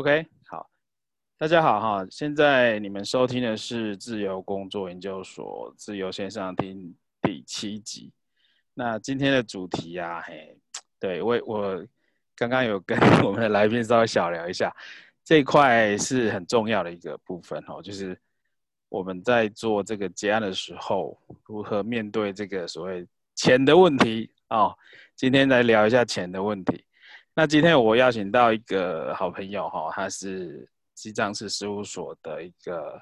[0.00, 0.70] OK，好，
[1.36, 8.10] 大家好哈，现在你们收听的是自由工作研究所自由线上听第七集。
[8.72, 10.56] 那今天的主题呀，嘿，
[10.98, 11.86] 对我我
[12.34, 14.74] 刚刚有跟我们的来宾稍微小聊一下，
[15.22, 18.18] 这块是很重要的一个部分哦，就是
[18.88, 24.74] 我们在做这个结案的时候，如何面对这个所谓钱的问题哦。
[25.14, 26.86] 今天来聊一下钱的问题。
[27.40, 33.00] 那今天我邀请到一个好朋友哈，他是西藏市事务所的一个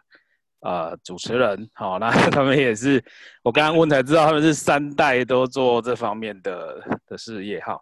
[0.61, 3.05] 呃主持人，好，那 他们也是
[3.43, 7.77] 我刚刚问才知道他们是三代都做这方面的的事业哈。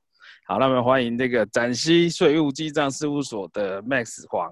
[0.47, 4.51] 好，那么欢迎这个展西税务记账事务所的 Max 黄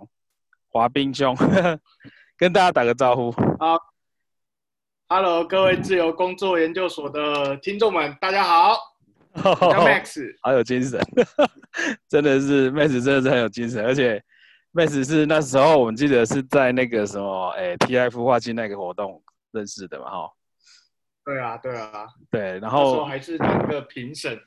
[0.68, 1.34] 华斌兄，
[2.36, 3.32] 跟大家打个招呼。
[3.58, 3.78] 好
[5.08, 8.93] ，Hello，各位自由工作研究所的听众们，大家好。
[9.42, 11.00] Max 好有精神，
[12.08, 14.22] 真的是 Max 真的是很有精神，而且
[14.72, 20.30] Max 是那时候我们记得是在那个什么哎 TF 孵化器那个活动认识的嘛哈。
[21.24, 24.38] 对啊对啊对，然后还是当个评审，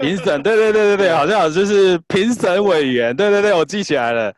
[0.00, 4.34] 评审对对对对对， 好像就是评审委员，对对对，我记起来了。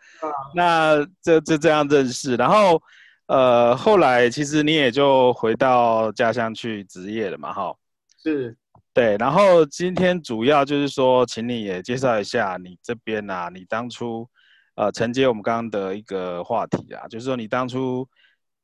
[0.54, 2.82] 那就就这样认识，然后
[3.26, 7.74] 呃后来其实你也就回到家乡去职业了嘛哈。
[8.22, 8.56] 是。
[8.92, 14.28] 对，然后今天主要就是说，请你也介绍一下你这边啊，你当初
[14.74, 18.06] 呃承接我们刚刚的一个话题啊，就是说你当初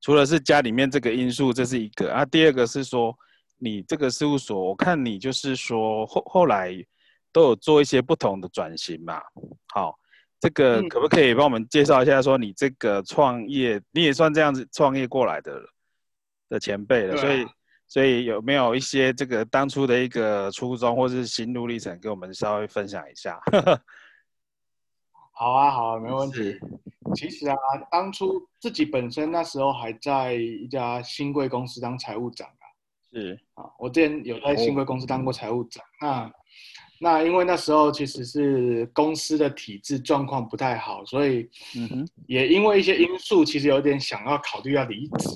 [0.01, 3.17] 除了是家里面这个因素，这是一个啊，第二个是说
[3.57, 6.75] 你这个事务所，我看你就是说后后来
[7.31, 9.23] 都有做一些不同的转型嘛，
[9.69, 9.97] 好，
[10.41, 15.63] 这个可不可以帮我们介绍一下，说你这个创业，你也算这样子创业过来的
[16.49, 17.47] 的前辈了，所以。
[17.89, 23.41] 所以有没有一些这个当初的一个初衷或者是心路历程，跟我们稍微分享一下？
[25.33, 26.59] 好啊，好啊，没问题。
[27.15, 27.57] 其实啊，
[27.91, 32.65] 当初自己本身那时候还在一家新贵公司当财务长啊。
[33.13, 35.85] 是啊，我之前有在新贵公司当过财务长。
[36.01, 36.33] 那
[36.99, 41.49] 那因为那时候其实是公司的体制状况不太好，所以
[42.27, 45.29] 也因为一些因素，其实有点想要考虑要离职。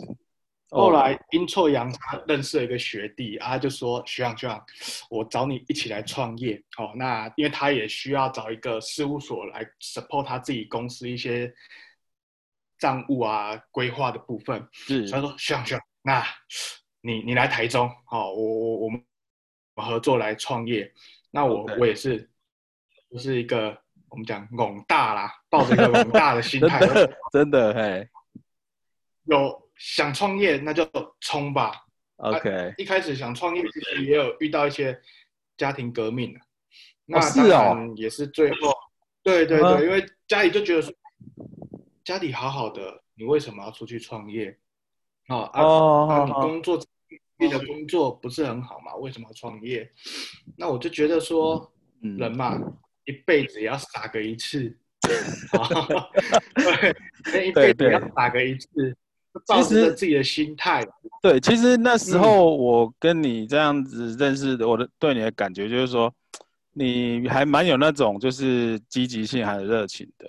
[0.70, 4.64] 后来阴错阳差认识了一个学弟啊，就说学长学长，
[5.10, 6.92] 我找你一起来创业哦。
[6.94, 11.52] 那因为他也需要找一个事务所来 support 他自己公司一些
[12.78, 14.64] 账务啊规划的部分。
[14.70, 16.24] 是，他说学长学长，那
[17.00, 19.02] 你你来台中哦，我我我们
[19.74, 20.92] 合作来创业。
[21.32, 22.30] 那我我也是，
[23.10, 23.76] 就是一个
[24.08, 26.80] 我们讲猛大啦，抱着一个猛大的心态，
[27.32, 28.08] 真的嘿，
[29.24, 29.68] 有。
[29.80, 30.86] 想创业那就
[31.20, 31.72] 冲吧。
[32.16, 35.00] OK，一开始想创业其实也有遇到一些
[35.56, 36.40] 家庭革命的，
[37.06, 38.74] 那当然也是最后，
[39.22, 40.92] 对对对，因为家里就觉得说，
[42.04, 44.54] 家里好好的，你为什么要出去创业？
[45.28, 46.78] 哦啊，你工作
[47.38, 48.94] 你的工作不是很好嘛？
[48.96, 49.90] 为什么要创业？
[50.58, 52.60] 那我就觉得说，人嘛，
[53.06, 54.76] 一辈子也要傻个一次，
[57.32, 58.94] 对，一辈子要傻个一次。
[59.46, 60.86] 其实自己的心态，
[61.22, 66.12] 对，其实那时候我跟你这样子认识的，我的对你的感觉就是说，
[66.72, 70.28] 你还蛮有那种就是积极性还有热情的，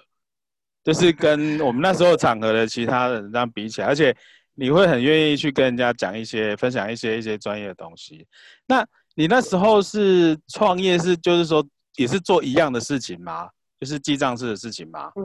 [0.83, 4.15] 就是跟我们那时候场合的其他人这样比起来，而且
[4.53, 8.27] 你会很愿意去跟人家讲一些、分享一些一些专业的东西。
[8.67, 8.85] 那
[9.15, 13.49] 你那时候是创业，是就是说也是做一样的事情吗？
[13.79, 15.11] 就是记账式的事情吗？
[15.15, 15.23] 对，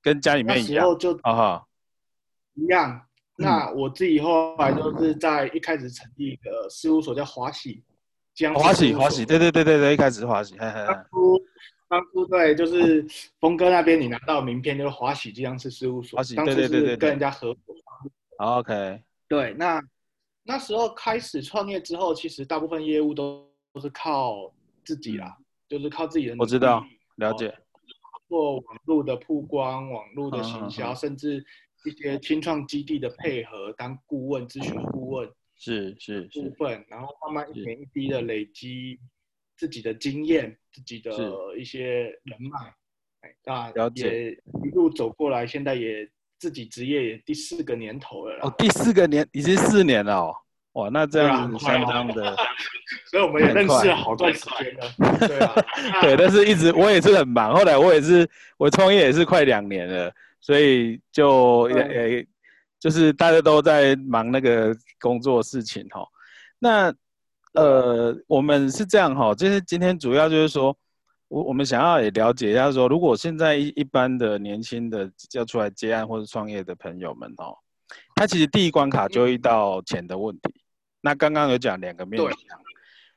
[0.00, 0.96] 跟家里面一样。
[0.96, 1.66] 就啊哈，
[2.54, 3.02] 一样。
[3.40, 7.84] 那我自己后来就是在一开始成立一个事务所，叫华喜
[8.34, 8.52] 江。
[8.52, 10.56] 华喜华喜，对对对对对，一开始是华喜。
[10.56, 11.40] 当初
[11.88, 13.06] 当初对，就是
[13.38, 16.16] 峰哥那边你拿到名片就是华喜这样是事务所。
[16.16, 17.74] 华喜对对对对，跟人家合作。
[18.38, 19.00] OK。
[19.28, 19.80] 对，那
[20.42, 24.52] 那时候开始创业之后，其实大部分业务都都是靠
[24.84, 25.38] 自己啦，
[25.68, 26.34] 就是靠自己的。
[26.40, 26.84] 我知道，
[27.14, 27.56] 了解。
[28.28, 31.46] 做网络的曝光，网络的行销，甚至。
[31.84, 38.98] 一些清创基地的配合，当顾问、咨询顾问是是部分，然后慢慢一点一滴的累积
[39.56, 41.10] 自己的经验、自己的
[41.56, 42.74] 一些人脉，
[43.20, 44.32] 哎，那也
[44.64, 46.08] 一路走过来，现在也
[46.38, 50.34] 自己职业也第四个年头了哦，第四个年已经四年了哦，
[50.72, 52.36] 哇，那这样子相当的，
[53.10, 54.92] 所以我们也认识了好段时间了，
[55.26, 55.54] 对啊，
[56.02, 60.12] 对，但是一直我也是很忙，后来我也是我创业也是快两年了。
[60.40, 62.26] 所以就也也，
[62.78, 66.06] 就是大家都在忙那个工作事情哈。
[66.58, 66.94] 那
[67.54, 70.76] 呃，我们是这样哈，就是今天主要就是说，
[71.28, 77.56] 我我们想要也了解一下，说如果现在一一般的年轻的要出来接案或者创业的朋友们哦，
[78.14, 80.54] 他其实第一关卡就遇到钱的问题。
[81.00, 82.60] 那刚刚有讲两个面向，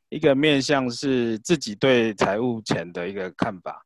[0.09, 3.85] 一个面向是自己对财务钱的一个看法，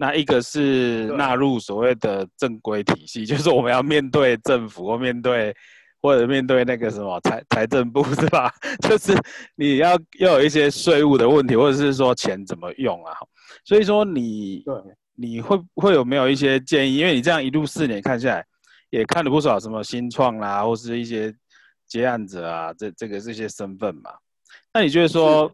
[0.00, 5.52] 那一个是纳入所谓的正规体系， 就是我们要面对政府或面对
[6.00, 8.48] 或者面对那个什么财财政部是吧？
[8.80, 9.12] 就是
[9.56, 13.12] 你要要有一些税务的问题，或者是说钱怎么用啊？
[13.64, 14.74] 所以说你对
[15.16, 16.98] 你会会有没有一些建议？
[16.98, 18.44] 因为你这样一路四年看下来，
[18.90, 21.34] 也看了不少什么新创啦，或是一些
[21.88, 24.12] 接案者啊，这这个这些身份嘛。
[24.72, 25.50] 那你觉得说，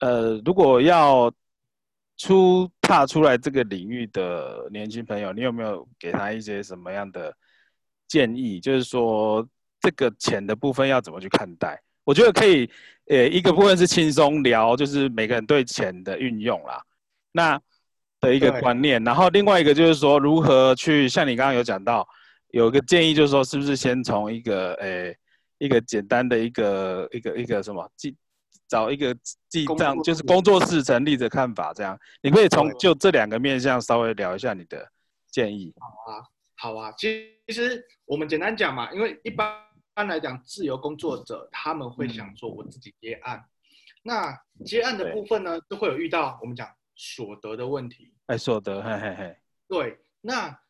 [0.00, 1.30] 呃，如果要
[2.18, 7.34] 出踏出来这个领域的年轻朋友，你有没有给他一些什么样的
[8.06, 8.60] 建议？
[8.60, 9.48] 就是说
[9.80, 11.80] 这个钱的部分要怎么去看待？
[12.04, 12.68] 我觉得可以，
[13.06, 16.82] 呃，一个部分是轻松聊，就是每个人对钱的运用啦。
[17.32, 17.60] 那
[18.20, 22.08] 的一个观念，然后另外一个就是说，如何去像你刚刚有讲到，
[22.48, 25.16] 有个建议就是说，是不是先从一个诶
[25.58, 28.16] 一个简单的一个一个一个什么记
[28.68, 29.16] 找一个
[29.48, 31.98] 记账，就是工作室成立的看法，这样。
[32.22, 34.88] 你可以从就这两个面向稍微聊一下你的
[35.30, 35.74] 建议。
[35.78, 36.22] 好啊，
[36.56, 37.08] 好啊，其
[37.48, 39.60] 实我们简单讲嘛，因为一般
[39.94, 43.44] 般来讲，自由工作者他们会想说我自己接案，
[44.02, 46.68] 那接案的部分呢，都会有遇到我们讲。
[47.00, 49.36] 所得的问题，哎，所得，嘿嘿嘿，
[49.68, 50.60] 对，那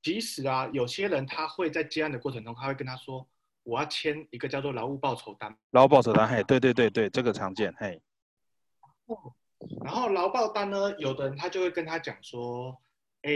[0.00, 3.28] 其实啊，有些人他会在接案的过程中，他会跟他说，
[3.64, 8.00] 我要签一个叫做劳务报酬单，劳务报酬单，嘿，对对对对，这个常见，嘿。
[9.84, 12.76] 然后劳报单呢，有的人他就会跟他讲说，
[13.22, 13.32] 哎，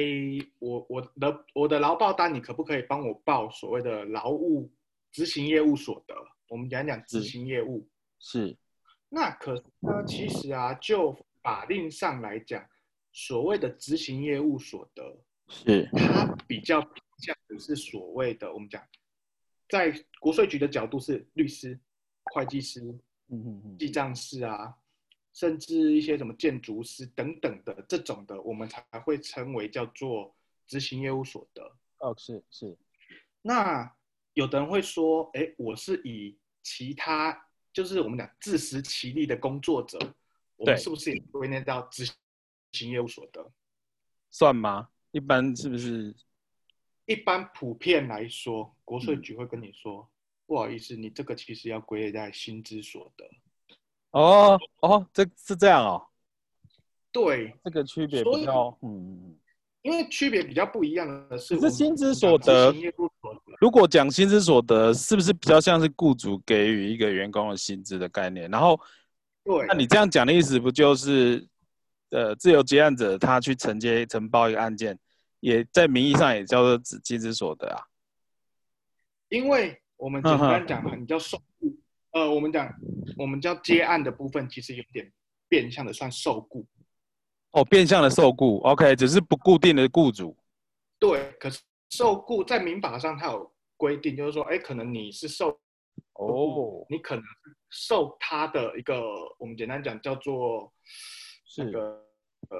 [0.58, 4.70] 我我的我的劳报单，你可不可以帮我报所谓的劳务
[5.12, 6.14] 执行业务所得？
[6.48, 7.88] 我们讲讲执行业务，
[8.18, 8.56] 是。
[9.08, 12.64] 那可是呢，其实啊，就法令上来讲，
[13.12, 15.18] 所谓的执行业务所得，
[15.48, 18.82] 是它比较偏向的是所谓的我们讲，
[19.68, 21.78] 在国税局的角度是律师、
[22.24, 22.80] 会计师、
[23.28, 24.76] 嗯嗯嗯、记账师啊，
[25.34, 30.34] 甚至一些什么建筑师等等的这种的，我们才会称为叫做
[30.66, 31.62] 执行业务所得。
[31.98, 32.76] 哦，是是。
[33.42, 33.92] 那
[34.34, 39.98] 有的人会说，哎，我是以其他，就是我们讲自食其力的工作者。
[40.56, 42.10] 我们是不是也归纳到执
[42.72, 43.52] 行业务所得？
[44.30, 44.88] 算吗？
[45.10, 46.14] 一般是不是？
[47.06, 50.08] 一般普遍来说，国税局会跟你说，
[50.46, 53.24] 不好意思，你这个其实要归类在薪资所得。
[54.10, 56.06] 哦哦，这是这样哦。
[57.10, 59.36] 对，这个区别比较，嗯，
[59.82, 62.74] 因为区别比较不一样的是，是薪资所得。
[63.60, 68.50] 如果讲薪资所得，是不是比较像是雇主给予一个员工的薪资的概念？
[68.50, 68.78] 然后。
[69.44, 71.46] 对，那你这样讲的意思不就是，
[72.10, 74.98] 呃，自由接案者他去承接承包一个案件，
[75.40, 77.84] 也在名义上也叫做资薪资所得啊？
[79.28, 81.76] 因为我们简单讲你叫受雇，
[82.12, 82.72] 呃，我们讲
[83.16, 85.12] 我们叫接案的部分，其实有点
[85.48, 86.66] 变相的算受雇。
[87.50, 90.36] 哦，变相的受雇，OK，只是不固定的雇主。
[90.98, 95.58] 对，可是受雇在民法上它有规定，就是说，哎，可能你是受。
[96.18, 97.22] 哦，你可能
[97.70, 99.02] 受他的一个，
[99.38, 100.72] 我们简单讲叫做
[101.58, 101.80] 那个
[102.48, 102.56] 呃，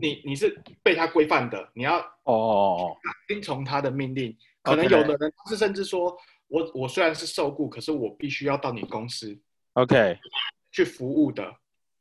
[0.00, 2.96] 你你是被他规范的，你要哦哦哦，
[3.28, 4.36] 听从他的命令。
[4.62, 6.16] 可能有的人是甚至说，
[6.48, 9.38] 我我虽然是受雇，可是我必须要到你公司
[9.74, 10.18] ，OK，
[10.72, 11.54] 去服务的。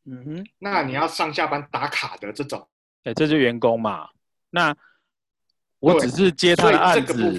[0.05, 2.67] 嗯哼，那你要上下班打卡的这种，
[3.03, 4.09] 哎，这就员工嘛？
[4.49, 4.75] 那
[5.79, 7.35] 我只是接他的案子。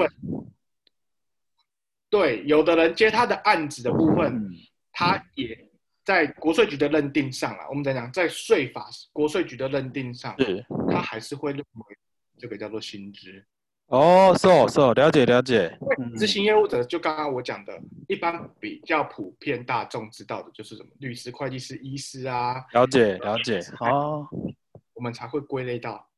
[2.08, 4.48] 对，有的人接他的案子的部分，
[4.92, 5.65] 他也
[6.06, 7.68] 在国税局的认定上啊。
[7.68, 11.98] 我们讲讲，在税法国税局的认定上，是，他还是会认为
[12.38, 13.44] 这个叫做薪资。
[13.88, 15.76] 哦，是哦，是哦，了解了解。
[16.16, 17.76] 执行业务者就刚刚我讲的，
[18.08, 22.64] 一般比较普遍大众知道的就是什么律师、会计师、医师啊。
[22.72, 24.28] 了解了解，好，
[24.94, 26.08] 我们才会归类到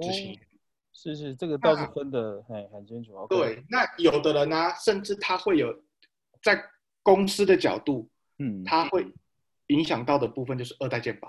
[0.00, 0.38] 执行。
[0.92, 3.26] 是是，这个倒是分的很很清楚。
[3.28, 5.72] 对，那有的人呢，甚至他会有
[6.42, 6.60] 在
[7.02, 9.06] 公司的角度，嗯，它会
[9.68, 11.28] 影响到的部分就是二代健保。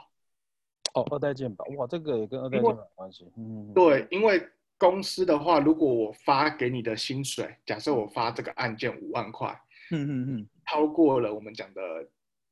[0.94, 3.32] 哦，二代健保，哇，这个也跟二代健保有关系。
[3.38, 4.48] 嗯，对，因为
[4.78, 9.50] 公司的话，如果我发给你的薪水，假设我发这个案件五万块，
[9.92, 11.82] 嗯嗯嗯，超过了我们讲的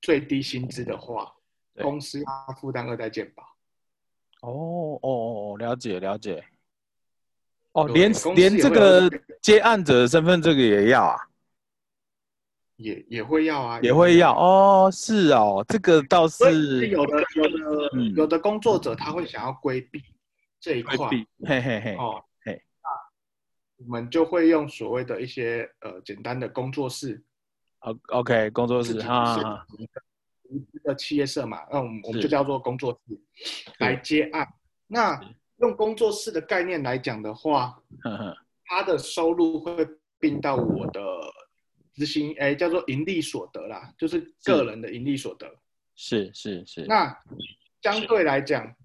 [0.02, 1.34] 最低薪资的话，
[1.82, 3.44] 公司要负担二代健保。
[4.42, 6.44] 哦哦哦，了解了解。
[7.72, 9.10] 哦，连连这个
[9.42, 11.18] 接案者的身份，这个也要啊？
[12.78, 20.04] 也也会要啊，也会要哦，是哦，这个倒是有的有的有的工作者他会想要规避
[20.60, 21.10] 这一块，
[21.46, 22.90] 嘿嘿嘿，哦嘿，那
[23.86, 27.24] 我们就会用所谓的一些呃简单的工作室
[27.80, 29.66] ，O OK 工作室哈，
[30.50, 33.18] 一个企业社嘛，那我们我们就叫做工作室
[33.80, 34.46] 来接案。
[34.88, 35.18] 那
[35.60, 37.82] 用工作室的概念来讲的话，
[38.66, 39.88] 他的收入会
[40.20, 41.02] 并到我的。
[41.96, 45.50] 执行哎，叫做盈利所得啦，就是个人的盈利所得。
[45.96, 46.86] 是是是。
[46.86, 47.18] 那
[47.82, 48.76] 相对来讲，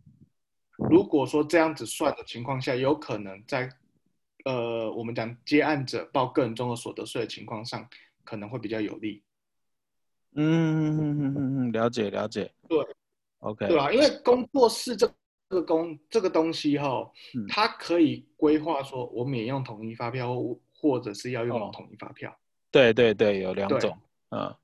[0.88, 3.68] 如果说这样子算的情况下，有可能在
[4.44, 7.86] 呃，我们讲接案者报个人综合所得税的情况上，
[8.24, 9.22] 可能会比较有利。
[10.34, 12.50] 嗯嗯嗯嗯嗯，了解了解。
[12.68, 12.78] 对
[13.40, 13.66] ，OK。
[13.66, 15.12] 对啊，因为工作室这
[15.48, 17.10] 个工这个东西哈，
[17.48, 20.32] 它可以规划说我免用统一发票，
[20.72, 22.34] 或者是要用统一发票。
[22.70, 23.96] 对对对，有两种，
[24.30, 24.54] 嗯，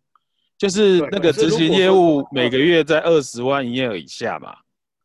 [0.57, 4.57] 就是那个执行业务每个月在二十万营业额以下嘛，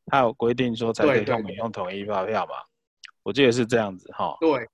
[0.06, 2.54] 他有规定说才可以用统一发票嘛，
[3.24, 4.38] 我记得是这样子哈。
[4.40, 4.68] 对，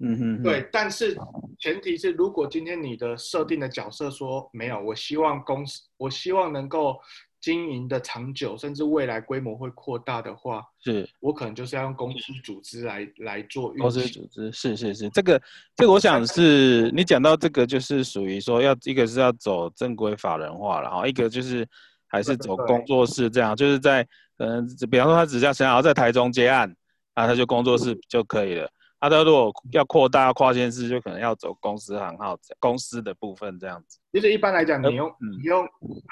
[0.00, 1.16] 嗯哼，对，但是
[1.58, 7.00] 前提是如果今天你的设定的角色说没有，我希望公司，我希望能够。
[7.42, 13.74] 经营的长久，甚至未来规模会扩大的话，是我可能就是要用公司组织来来做。
[13.74, 15.42] 公司组织是是是，这个
[15.74, 21.68] 这个我想是你讲到这个，就是属于说要一个是要走正规法人化了哈，一个就是
[22.06, 24.04] 还是走工作室这样，就是在
[24.38, 26.72] 可能比方说他只要想要在台中接案，
[27.14, 28.70] 啊他就工作室就可以了。
[29.02, 33.98] 他的如果要扩大跨县市，就可能要走公司行号公司的部分这样子。
[34.12, 35.66] 其实一般来讲，你用你用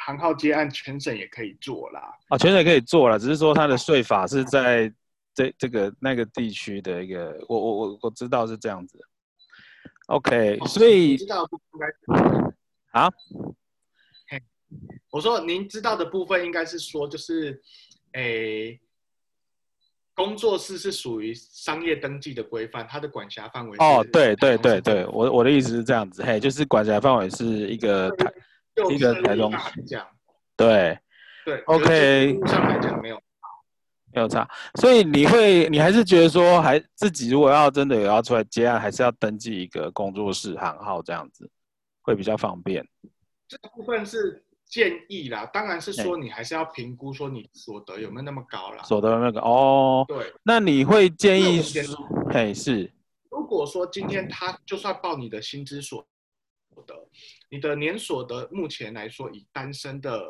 [0.04, 2.12] 行号接案，全省也可以做啦。
[2.30, 4.92] 啊，全省可以做了，只是说它的税法是在
[5.32, 8.99] 这这个那个地区的一个，我我我我知道是这样子。
[10.06, 13.09] OK，所以知道应该啊？
[15.11, 17.62] 我说您知道的部分应该是说，就是
[18.14, 18.80] 诶。
[20.23, 28.31] 工作室是属于商业登记的规范，它的管辖范围哦，对对对对，我我的意思是这样子，嘿，就是管辖范围是一个台
[28.91, 29.50] 一个台中
[29.87, 30.07] 讲，
[30.59, 30.99] 对。
[31.43, 33.19] 对，OK，上来讲没有
[34.12, 41.50] 没有差，所以你会你还是觉得说，还自己如果要真的有要出来接案，还是要登记一个工作室行号这样子，
[42.03, 42.87] 会比较方便。
[43.49, 44.45] 这部分是。
[44.71, 48.85] 建议啦，当然是说你还是要评估说你所得有没有那么高啦。
[48.85, 51.97] 所得那个哦，对，那你会建议说，
[52.31, 52.93] 嘿是，
[53.29, 56.07] 如果说今天他就算报你的薪资所
[56.87, 56.95] 得，
[57.50, 60.25] 你的年所得目前来说以单身的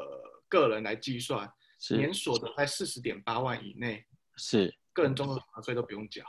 [0.49, 1.53] 个人来计算，
[1.91, 4.03] 年所得在四十点八万以内，
[4.37, 6.25] 是个人综合税都不用缴。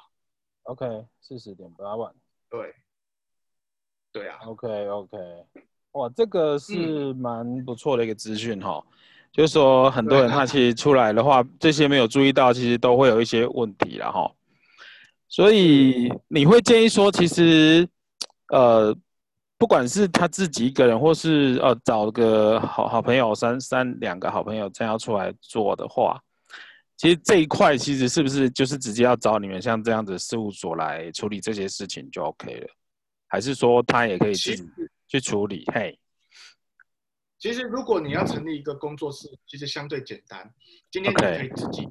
[0.64, 0.86] OK，
[1.22, 2.14] 四十点八万，
[2.50, 2.76] 对，
[4.12, 4.38] 对啊。
[4.46, 5.18] OK OK。
[5.94, 8.82] 哇，这个是蛮不错的一个资讯哈，
[9.32, 14.32] 就是说很多人他其实出来的话，这些没有注意到，其实都会有一些问题了哈。
[15.28, 17.88] 所以你会建议说，其实
[18.50, 18.96] 呃，
[19.58, 26.18] 不管是他自己一个人，或是呃找个好好朋友三三两个好朋友这样出来做的话，
[26.96, 32.68] 其实这一块其实是不是就是直接要找你们像这样子事务所来处理这些事情就 OK 了？
[33.28, 34.64] 还是说他也可以自己？
[35.12, 36.00] 去处理嘿，
[37.38, 40.50] 其实如果你要成立一个工作室，其实相对简单。
[40.90, 41.86] 今天你可以自己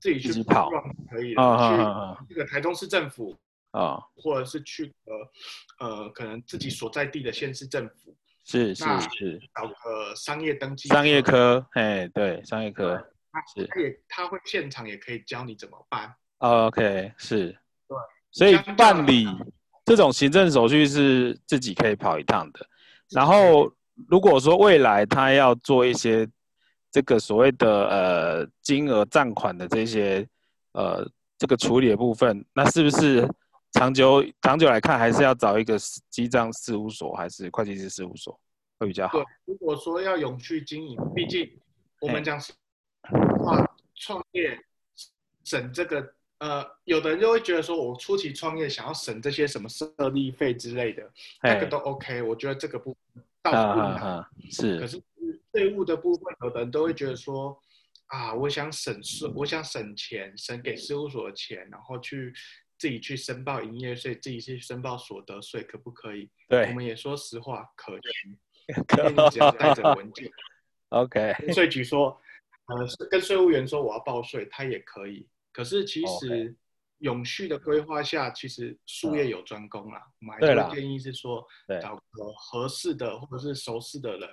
[0.00, 0.70] 自己去跑，
[1.10, 2.16] 可以的。
[2.16, 3.36] 去这个台中市政府
[3.72, 8.84] 啊，或者是去呃呃，可能自己所在地的县市政府，是是
[9.18, 12.96] 是，找个商业登记商业科，哎对，商业科，
[13.54, 16.16] 是他也他会现场也可以教你怎么办。
[16.38, 17.50] OK，是，
[17.86, 17.98] 对，
[18.30, 19.26] 所以办理。
[19.86, 22.68] 这种行政手续是自己可以跑一趟的，
[23.08, 23.72] 然后
[24.08, 26.28] 如果说未来他要做一些
[26.90, 30.26] 这个所谓的呃金额账款的这些
[30.72, 33.28] 呃这个处理的部分，那是不是
[33.74, 35.78] 长久长久来看还是要找一个
[36.10, 38.36] 记账事务所还是会计师事务所
[38.80, 39.18] 会比较好？
[39.18, 41.48] 对，如果说要永续经营，毕竟
[42.00, 42.40] 我们讲
[43.38, 43.64] 话
[43.94, 44.58] 创业
[45.44, 46.15] 省这个。
[46.38, 51.10] 呃，有的人就会觉得说，我初期创业想要省这些什么设立费之类的，
[51.42, 52.20] 那个都 OK。
[52.22, 54.78] 我觉得这个部分倒不难，是。
[54.78, 55.02] 可是
[55.52, 57.58] 税务的部分，有的人都会觉得说，
[58.08, 62.34] 啊，我想省税，我想省钱，省给事务所的钱，然后去
[62.78, 66.28] 自己去申报营业税，自己去申报所得税，可不可以？
[66.50, 70.30] 对，我们也说实话，可以， 可以，只要带着文件。
[70.90, 71.34] OK。
[71.54, 72.20] 税局说，
[72.66, 75.26] 呃，跟税务员说我要报税，他也可以。
[75.56, 76.54] 可是其实
[76.98, 80.02] 永续的规划下，其实术业有专攻啦。
[80.20, 81.42] 我们还是建议是说，
[81.80, 82.02] 找个
[82.36, 84.28] 合适的或者是熟识的人，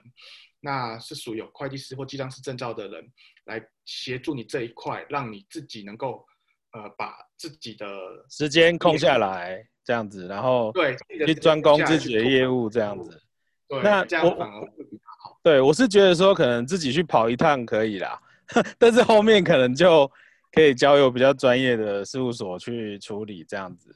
[0.60, 3.10] 那是属于有会计师或记账师证照的人
[3.46, 6.25] 来协助你这一块，让你自己能够
[6.74, 7.88] 呃把自己的
[8.30, 10.94] 时间空下来，这样子，然后对
[11.25, 13.24] 去专攻自己的业务，这样子。
[13.70, 15.39] 对，那这样反而会比较好。
[15.42, 18.22] 对，我是觉得说可能自己去跑一趟可以啦，
[18.77, 20.12] 但是后面可能就。
[20.54, 23.96] 可以交由比较专业的事务所去处理这样子，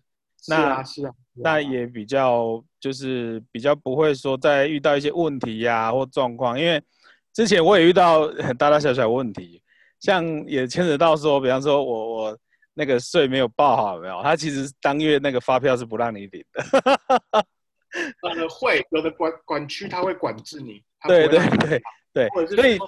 [0.50, 6.82] 那是啊，那也比较就是比较不会说在遇到一些问题呀或状况，因为
[7.32, 9.62] 之前我也遇到大大小小问题，
[10.00, 12.38] 像也牵扯到说，比方说我我
[12.74, 16.64] 那个税没有报好，没有，他其实当月那个发票是不让你领的，
[18.24, 21.82] 呃，会有的管管区他会管制你，对对对
[22.14, 22.80] 对，所以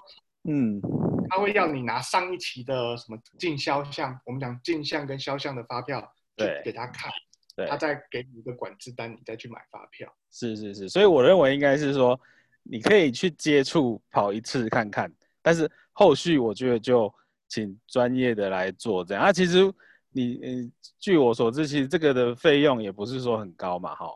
[0.49, 0.81] 嗯。
[1.29, 7.11] 他会要你拿上一期的什么进销项，我们讲进项跟销项的发票，对，给他看，
[7.55, 10.11] 对，他再给你一个管制单，你再去买发票。
[10.31, 12.19] 是是是，所以我认为应该是说，
[12.63, 17.13] 你可以去接触跑一次看看，但是后续我觉得就
[17.47, 19.23] 请专业的来做这样。
[19.23, 19.71] 啊，其实
[20.11, 24.07] 你嗯，据我所知，其实这个的费用也不是说很高嘛，哈，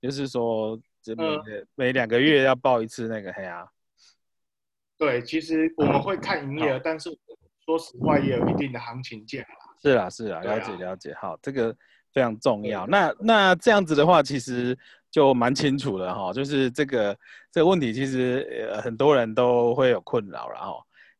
[0.00, 1.24] 就是说这每
[1.74, 3.66] 每两个月要报一次那个黑啊。
[5.00, 7.08] 对，其实我们会看营业额，但是
[7.64, 9.46] 说实话也有一定的行情价啦。
[9.82, 11.74] 是啊，是啊，了解了解，好，这个
[12.12, 12.86] 非常重要。
[12.86, 14.78] 那那这样子的话，其实
[15.10, 17.16] 就蛮清楚了哈，就是这个
[17.50, 20.74] 这个问题，其实呃很多人都会有困扰了哈。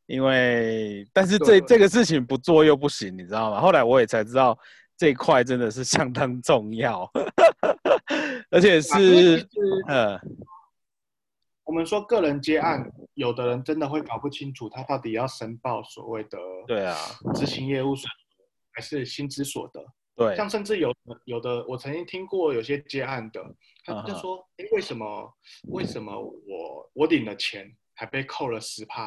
[0.05, 3.59] 因为但是这这个事情不做又不行，你知道吗？
[3.59, 4.55] 后来我也才知道
[4.95, 7.11] 这一块真的是相当重要，
[8.51, 9.43] 而且是
[9.87, 10.21] 呃。
[11.71, 16.37] 我们说个人接案，有的人真的会搞不清楚他到底要申报所谓的
[16.67, 16.97] 对啊。
[17.33, 19.81] 执行业务所得还是薪资所得。
[20.13, 23.41] 对，像甚至有有的我曾经听过有些接案的，
[23.85, 25.33] 他就说：哎，为什么
[25.69, 29.05] 为什么我我领了钱还被扣了十趴？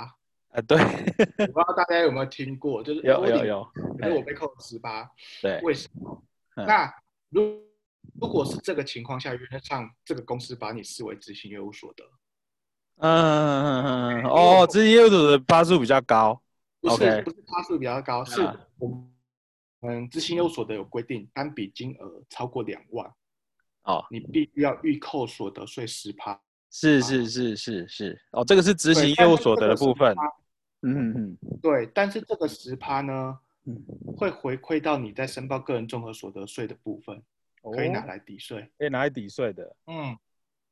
[0.49, 3.69] 啊，对，我不知道大家有没有听过，就是有有有，
[4.01, 5.07] 可是我被扣了十趴，
[5.43, 6.25] 对，为什么？
[6.57, 6.91] 那
[7.29, 7.63] 如
[8.19, 12.03] 如果是这个情况下，原则上这个公司把你视为执行业务所得。
[12.99, 16.41] 嗯嗯嗯嗯哦，执行业务的趴数比较高，
[16.81, 18.41] 不是不是趴数比较高，是
[18.79, 18.89] 我
[19.81, 23.13] 们执行业务所得有规定，单笔金额超过两万，
[23.83, 26.41] 哦，你必须要预扣所得税十趴。
[26.71, 30.17] 是是是是是，哦，这个是执行业务所得的部分。
[30.83, 33.39] 嗯嗯嗯，对，但是这个十趴呢，
[34.17, 37.23] 会回馈到你在申报个人综合所得税的部分，
[37.75, 39.77] 可以拿来抵税，可以拿来抵税的。
[39.87, 40.17] 嗯，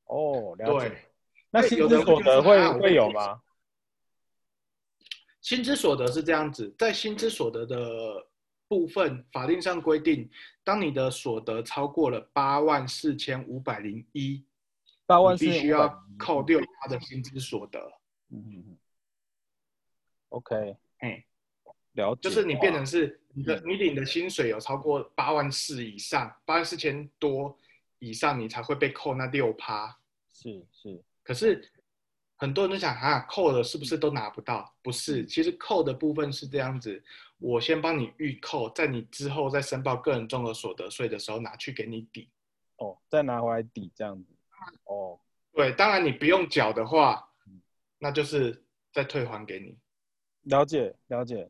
[0.06, 0.96] 哦，了解。
[1.52, 3.42] 那薪资所得会会有吗？
[5.42, 8.26] 薪资所得是这样子，在薪资所得的
[8.68, 10.30] 部分，法定上规定，
[10.64, 14.46] 当你的所得超过了八万四千五百零一，
[15.04, 17.78] 八万必须要扣六他的薪资所得。
[18.30, 18.78] 嗯嗯嗯。
[20.30, 21.24] OK，哎，
[21.92, 22.20] 了解。
[22.22, 27.58] 就是你变成是你的你领的薪水有超过八万四以上，八万四千多
[27.98, 29.98] 以上，你才会被扣那六趴。
[30.32, 31.02] 是是。
[31.22, 31.70] 可是
[32.36, 34.74] 很多人都想啊，扣了是不是都拿不到？
[34.82, 37.00] 不是，其实扣的部分是这样子，
[37.38, 42.28] 我先帮你预扣，在你之后再申报个人综合所得税的时候拿去给你抵。
[42.78, 44.32] 哦，再拿回来抵这样子。
[44.86, 45.20] 哦，
[45.52, 47.28] 对，当然你不用缴的话，
[47.98, 49.78] 那就是再退还给你。
[50.42, 51.48] 了解了解，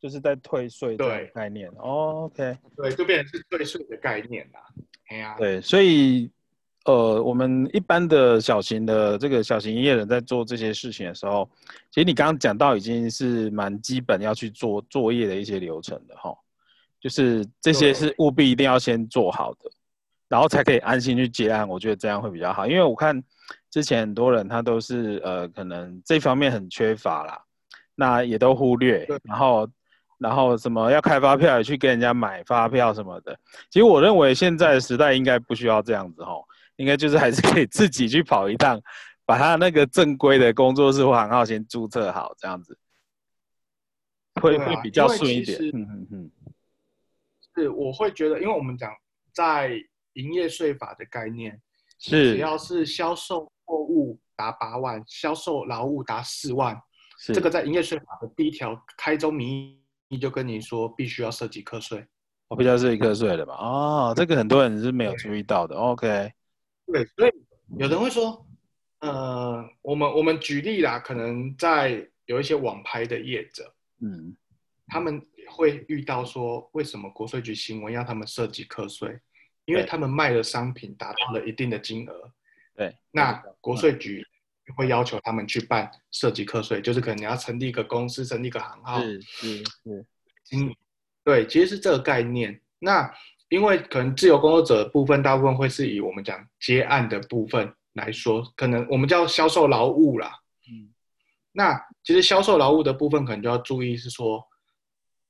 [0.00, 1.68] 就是在退税的概念。
[1.78, 2.56] 哦，OK。
[2.76, 4.64] 对，就变成是退税的概念啦。
[5.08, 6.30] 哎呀，对，所以。
[6.88, 11.46] 呃，我们一般的小型的这个小型营业人在做这些事情的时候，
[11.90, 16.34] 其实你刚刚讲到已经是蛮基本要去做作业的一些流程的哈，
[16.98, 19.70] 就是这些是务必一定要先做好的，
[20.30, 21.68] 然后才可以安心去接案。
[21.68, 23.22] 我觉得这样会比较好，因为我看
[23.70, 27.38] 之前很多人他都是呃可能这方面很缺乏啦，
[27.94, 29.68] 那也都忽略，然后
[30.16, 33.38] 然后什么要开发票也去跟人家买发票什么的。
[33.68, 36.32] 其实我认为现在的时代应该不需要这样子哈。
[36.78, 38.80] 应该就是还是可以自己去跑一趟，
[39.26, 42.78] 把他那个正规的工作室或行号先注册好，这样子
[44.40, 45.58] 会会比较顺一点。
[45.74, 46.30] 嗯嗯嗯，
[47.54, 48.92] 是我会觉得，因为我们讲
[49.32, 49.72] 在
[50.12, 51.60] 营业税法的概念，
[51.98, 56.80] 是只要是销售货物达八万，销售劳务达四万，
[57.34, 59.76] 这个在营业税法的第一条开宗明
[60.08, 62.06] 义就跟你说，必须要涉及课税。
[62.46, 63.54] 我比较涉及课税的吧？
[63.54, 65.74] 哦，这个很多人是没有注意到的。
[65.74, 66.32] OK。
[66.92, 67.32] 对，所以
[67.78, 68.46] 有人会说，
[69.00, 74.36] 呃，我们我们举例啦，可能在有一些网拍的业者，嗯，
[74.86, 75.20] 他们
[75.50, 79.18] 会遇到说，为什么国税局新闻要他们涉及课税？
[79.66, 82.32] 因为他们卖的商品达到了一定的金额，
[82.74, 84.24] 对，那国税局
[84.74, 90.06] 会要求他们去办涉及课税，就是可能你要成立一个公司，成立一个行号，是是是，
[90.52, 90.74] 嗯，
[91.22, 92.58] 对，其实是这个概念。
[92.78, 93.14] 那
[93.48, 100.38] 因为可能自由工作者部分大部分会是以我们讲接案的部分来说，可能我们叫销售劳务啦，
[100.70, 100.92] 嗯，
[101.52, 104.46] 那其实销售劳务的部分可能就要注意是说，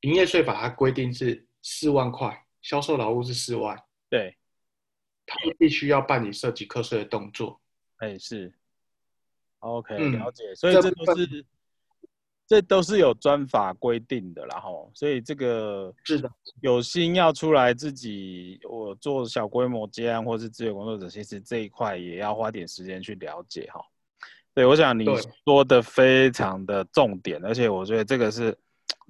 [0.00, 3.80] 营业税法它规定是四万块，销售劳务是四万。
[4.10, 4.36] 对，
[5.26, 7.60] 他必须要办理涉及课税的动作。
[7.98, 8.52] 哎，是
[9.60, 10.54] ，OK，了解。
[10.54, 11.44] 所以这都是，
[12.48, 16.32] 这都是有专法规定的，然后，所以这个是的，
[16.62, 23.80] 有心要出来自己我做小规模接案或是自由工作者，其实这一块也要花点时间去了解哈。
[24.54, 25.04] 对，我想你
[25.44, 28.56] 说的非常的重点，而且我觉得这个是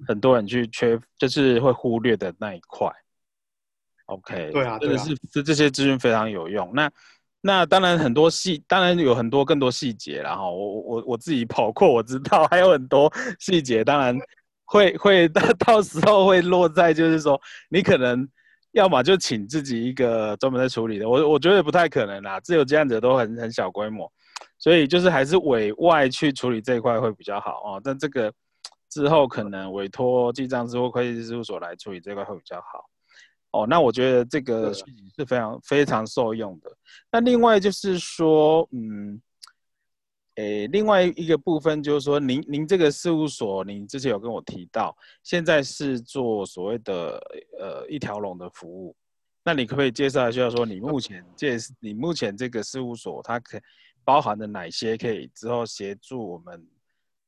[0.05, 2.91] 很多人去缺，就是会忽略的那一块。
[4.07, 6.69] OK，对啊，真的是这这些资讯非常有用。
[6.73, 6.91] 那
[7.41, 14.17] 那当然很多细，当然有很多更多细节然后我我我自己跑过，我知道还有很多细节，当然
[14.65, 18.27] 会会到 到时候会落在就是说，你可能
[18.71, 22.39] 要么就请自己一个专门在处理的，我我觉得不太可能啦。
[22.41, 24.11] 自由这样子都很很小规模，
[24.57, 27.81] 所以就是还是委外去处理这一块会比较好哦。
[27.81, 28.31] 但这个
[28.89, 32.85] 之后可能委托记账师或会计事务所来处理这块会比较好。
[33.51, 34.83] 哦，那我觉得这个是
[35.25, 36.71] 非常非常受用的。
[37.11, 39.19] 那另外就是说，嗯，
[40.35, 47.19] 诶，另外一个部分就是说，您您这个事务所，您之前有跟我提到，现在是做所谓的
[47.59, 48.95] 呃一条龙的服务。
[49.43, 53.59] 那你可不可以介绍一下，说你目前这你目前这个事务所，它可
[54.03, 56.63] 包含的哪些可以之后协助我们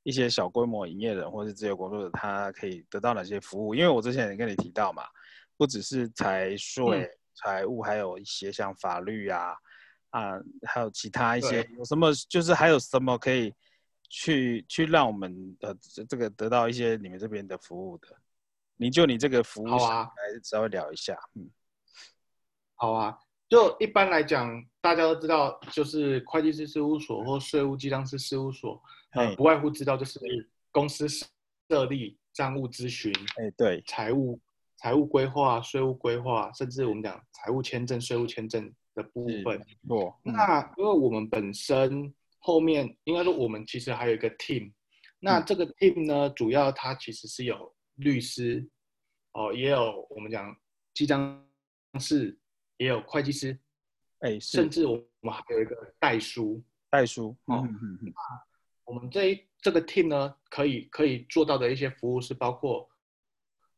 [0.03, 3.73] 一些小规模营业人或是自由工作者，他可以得到哪些服务？
[3.73, 5.03] 因为我之前也跟你提到嘛。
[5.61, 9.55] 不只是财税、财务，还有一些像法律啊，
[10.09, 10.31] 啊，
[10.67, 13.53] 还有其他一些有什么，就是还有什么可以
[14.09, 15.71] 去去让我们呃
[16.09, 18.07] 这个得到一些你们这边的服务的？
[18.77, 20.09] 你就你这个服务来
[20.41, 21.47] 稍微聊一下，嗯，
[22.73, 23.15] 好啊，
[23.47, 30.19] 就一般来讲，大家都知道，就是会计师事务所或税务计量师事务所，呃，不外乎知道就是
[30.71, 34.39] 公司设立、账务咨询，哎，对，财务。
[34.81, 39.63] 财务规划、税务规划，甚至我们讲财务签证、税务签证的部分。
[39.87, 40.19] 错。
[40.23, 44.73] 那因为我们本身后面应该说，我们其实还有一个 team。
[45.19, 48.67] 那这个 team 呢，主要它其实是有律师，
[49.33, 50.57] 哦，也有我们讲
[50.95, 51.47] 记账
[51.99, 52.35] 师，
[52.77, 53.55] 也有会计师，
[54.21, 56.59] 哎，甚至我们还有一个代书。
[56.89, 57.37] 代书。
[57.45, 57.63] 哦。
[58.83, 62.89] 我们这一这个 team 呢，可以可以做到的一些服务是包括，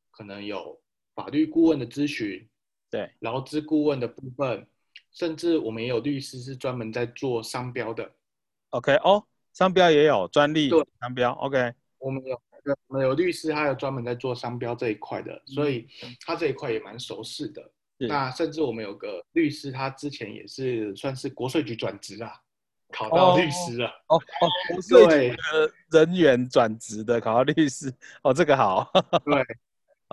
[0.09, 0.81] 可能有。
[1.15, 2.47] 法律顾问的咨询，
[2.89, 4.67] 对劳资顾问的部分，
[5.11, 8.11] 甚至我们也有律师是专门在做商标的。
[8.71, 9.23] OK，哦，
[9.53, 11.31] 商标也有专利商标。
[11.33, 12.41] OK，我们有
[12.87, 15.87] 我们有律师，他有专门在做商标这一块的，所以
[16.25, 17.71] 他这一块也蛮熟悉的。
[17.97, 22.33] 那甚至我们有个律师，他之前也是算是国税局转职啊，
[22.91, 23.87] 考到律师了。
[24.07, 28.91] 哦哦，国税局的人员转职的考到律师，哦，这个好。
[29.23, 29.45] 对。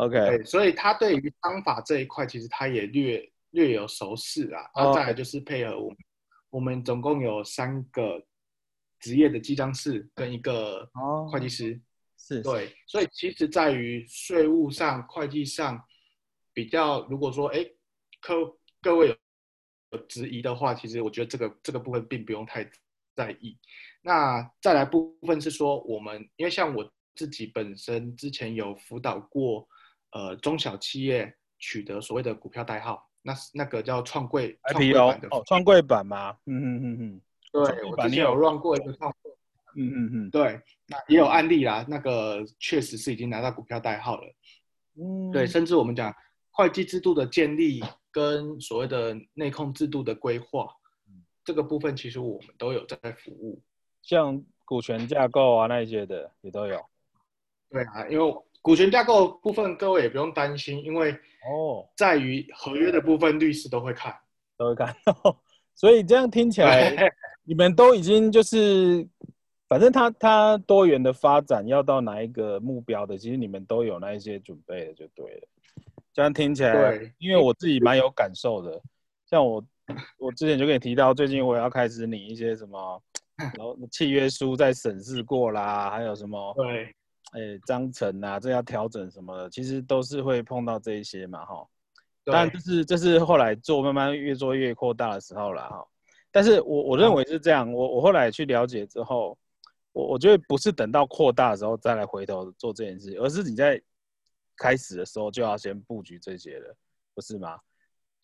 [0.00, 4.62] OK，所以他对于章法这一块，其实他也略略有熟识啊。
[4.74, 5.98] 然后再来就是配合我们，
[6.48, 8.24] 我们总共有三个
[8.98, 10.88] 职业的记账师跟一个
[11.30, 11.78] 会计师，
[12.16, 12.74] 是对。
[12.86, 15.78] 所以其实在于税务上、会计上
[16.54, 17.62] 比较，如果说哎，
[18.22, 19.14] 各各位
[19.90, 22.66] 有质疑的话，其实我觉得这个这个部分并不用太
[23.14, 23.58] 在意。
[24.00, 29.68] 那再来部分是说，我们因为像我自己本身之前有辅导过。
[30.12, 36.36] 呃，中小企业取得所谓的股票代号，那那个叫创柜 IPO 哦，创柜板吗？
[36.46, 37.20] 嗯嗯嗯嗯，
[37.52, 39.30] 对，我之前有 run 过一个创柜，
[39.76, 44.34] 嗯嗯嗯，对，那也有案例啦，那个确实是已经拿到股票代号了，
[44.96, 46.12] 嗯，对，甚至我们讲
[46.50, 50.66] 会计制度的建立跟所谓的内控制度的规划，
[51.44, 53.62] 这个部分其实我们都有在服务，
[54.02, 56.84] 像股权架构啊那一些的也都有，
[57.70, 58.34] 对啊，因为。
[58.62, 64.14] 股权架构部分，各位也不用担心，因为哦，在于合约的部分，律师都会看，
[64.56, 64.94] 都会看。
[65.74, 67.10] 所以这样听起来，
[67.42, 69.08] 你们都已经就是，
[69.66, 75.48] 反正它它多元的发展要到哪一个目标的，其实你们都有那一些准备的，就对了。
[76.12, 78.78] 这样听起来，对，因为我自己蛮有感受的。
[79.24, 79.64] 像我，
[80.18, 83.02] 我之前就跟你提到，最近我也要开始领一些什么，
[83.38, 86.94] 然后契约书在审视过啦，还有什么，对。
[87.30, 91.66] 哎章程啊，这要调整什么的，其实都是会碰到这一些嘛，哈。
[92.24, 95.86] 但就，是这是后来做慢慢越做越扩大的时候了，哈。
[96.30, 99.36] 但是我我认为是这样，我我后来去了解之后，
[99.92, 103.80] 我我觉得不是等到扩大的时候再来回头做这件事，而是你在
[104.56, 106.76] 开始的时候就要先布局这些了，
[107.14, 107.58] 不是吗？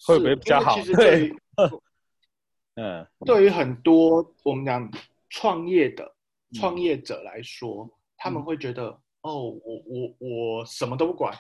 [0.04, 0.76] 会不会比较好？
[0.94, 1.34] 对，
[2.76, 4.90] 嗯，对于很多我们讲
[5.30, 6.14] 创业的
[6.52, 8.88] 创业者来说，他们会觉得，
[9.20, 11.36] 哦，我我我什么都不管，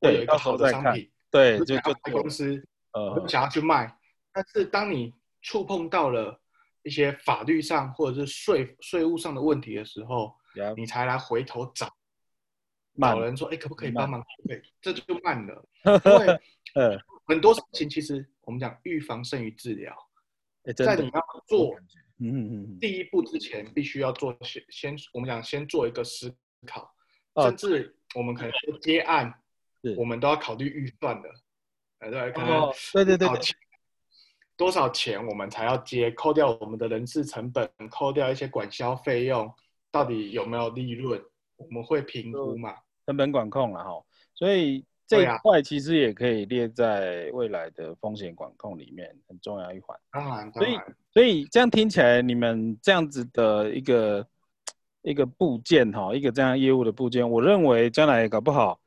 [0.00, 3.96] 我有一个好的商品，对，就就开公司，呃，想要去卖，
[4.32, 6.40] 但是当你触碰到了
[6.82, 10.34] 一些法律上或者是税税务上的问题的时候，
[10.76, 11.90] 你才来回头找
[13.00, 14.22] 找人说，哎，可不可以帮忙？
[14.46, 15.64] 对，这就慢了，
[16.04, 16.40] 因为
[16.74, 19.96] 呃 很多事情其实我们讲预防胜于治疗，
[20.76, 21.74] 在你要做
[22.30, 26.34] 嗯嗯第一步之前，必须要做先先我们讲先做一个思
[26.66, 26.94] 考，
[27.42, 29.32] 甚至我们可能接案，
[29.96, 31.28] 我们都要考虑预算的，
[31.98, 33.28] 呃对，可能对对对。
[34.54, 36.10] 多少钱我们才要接？
[36.12, 39.52] 扣掉我们的人事成本，扣掉一些管销费用，
[39.90, 41.20] 到底有没有利润？
[41.56, 42.76] 我们会评估嘛？
[43.06, 44.04] 成本管控了哈，
[44.34, 44.84] 所以
[45.16, 49.98] 这一块其实也可以列在未来的风险管控里面，很重要一环。
[50.12, 50.78] 当然，所以
[51.12, 54.26] 所以这样听起来，你们这样子的一个
[55.02, 58.78] 一个部件哈，一个这样业务的部件，我认为将来搞不好。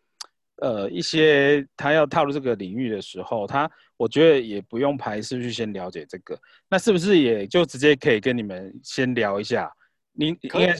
[0.61, 9.69] 呃，一些他要踏入这个领域的时候，他我觉得也不用排斥去先了解这个，那是不是也就直接可以跟你们先聊一下？
[10.13, 10.77] 您可以啊，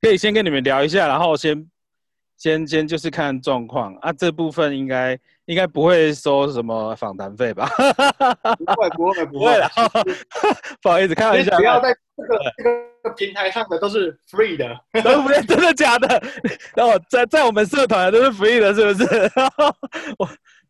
[0.00, 1.70] 可以先跟你们聊一下，然后先
[2.42, 7.68] 先先就是看状况啊，这部分应该应该不会收什么访谈费吧？
[8.66, 9.70] 不会不会不会了，
[10.82, 12.92] 不好意思，开玩笑，不要在这个这个。
[13.16, 16.22] 平台上的都是 free 的，都不对，真的假的？
[16.76, 19.04] 然后在在我们社团都是 free 的，是不是？
[20.18, 20.26] 我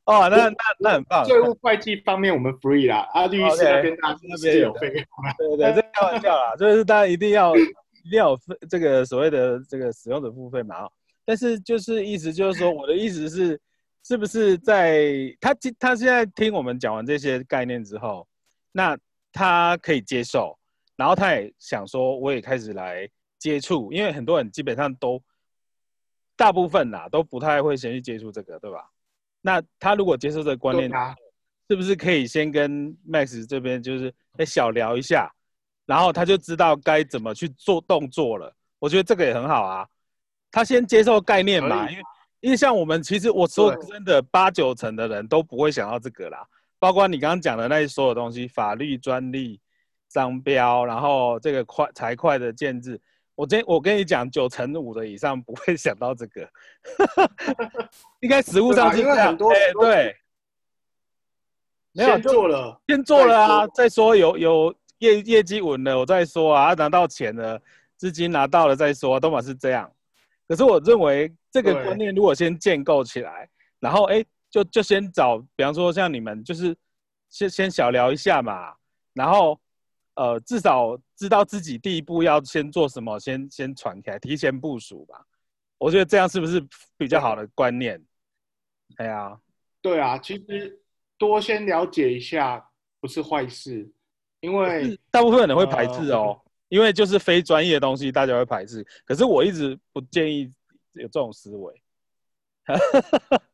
[0.07, 1.25] 哦，那那那很棒。
[1.27, 5.05] 税务会计方面我们 free 啦，啊，律师那边大那边有费用。
[5.37, 10.89] 对对，这开玩笑啦，就是大家一定要一定要费这个所谓的这个使用者付费嘛。
[11.25, 13.61] 但是就是意思就是说，我的意思是，
[14.03, 18.27] 是不是在他他现在听我们讲完这些概念之后，
[18.73, 18.99] 那
[19.33, 20.59] 他可以接受？
[20.97, 23.09] 然后他也想说，我也开始来
[23.39, 25.23] 接触，因为很多人基本上都，
[26.37, 28.89] 大部分啦都不太会先去接触这个，对吧？
[29.41, 30.89] 那他如果接受这个观念，
[31.69, 35.33] 是不是可以先跟 Max 这边就是再小聊一下，
[35.87, 38.55] 然后他就知道该怎么去做动作了？
[38.79, 39.89] 我觉得这个也很好啊。
[40.53, 42.03] 他先接受概念嘛，因为
[42.43, 46.47] 因为像我们其实我说真的，八九成的人都不会想到这个啦，
[46.79, 49.61] 包括你刚刚讲的那些所有东西，法律专利。
[50.15, 53.01] 商标，然后这个快财会的建制，
[53.35, 56.47] 我今我跟你讲，九成五的以上不会想到这个，
[58.21, 59.33] 应该实物上是这样。
[59.33, 60.17] 哎，对，
[61.93, 67.59] 没有做了，先做了啊，再说有有业业绩稳了，我再说啊，拿到钱了，
[67.97, 69.91] 资金拿到了再说，都嘛是这样。
[70.53, 73.49] 可是我认为这个观念如果先建构起来，
[73.81, 76.77] 然后哎，就就先找，比方说像你们，就是
[77.31, 78.75] 先先小聊一下嘛，
[79.15, 79.59] 然后。
[80.15, 85.25] 呃，至少知道自己第一步要先做什么，先先传开，提前部署吧。
[85.79, 86.63] 我觉得这样是不是
[86.99, 87.99] 比较好的观念？
[88.99, 89.41] 哎呀，
[89.81, 90.83] 对啊，其实
[91.17, 92.63] 多先了解一下
[93.01, 93.91] 不是坏事，
[94.41, 96.39] 因为大部分人会排斥哦，
[96.73, 98.83] 因为就是非专业的东西大家会排斥。
[99.05, 100.51] 可是我一直不建议
[100.93, 101.83] 有这种思维。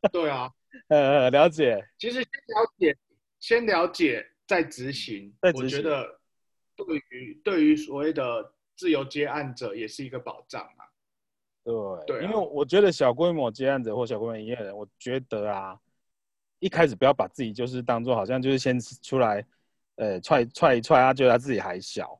[0.09, 0.49] 对啊，
[0.87, 1.85] 呃，了解。
[1.97, 2.97] 其实先了解，
[3.41, 6.17] 先了解再执行，我觉得。
[6.77, 10.87] 对于对于所谓的自由接案者也是一个保障啊。
[11.65, 11.75] 对，
[12.19, 15.77] 对，因为我觉得小规模接案者或小规模营业人，我觉得啊，
[16.59, 19.45] 一开始不要把自己就是当做好像就是先出来，
[19.97, 22.18] 呃，踹踹一踹啊，觉得他自己还小。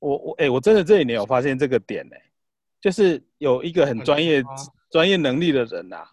[0.00, 2.16] 我我哎，我真的这几年有发现这个点呢，
[2.80, 4.42] 就是有一个很专业
[4.90, 6.04] 专业能力的人呐，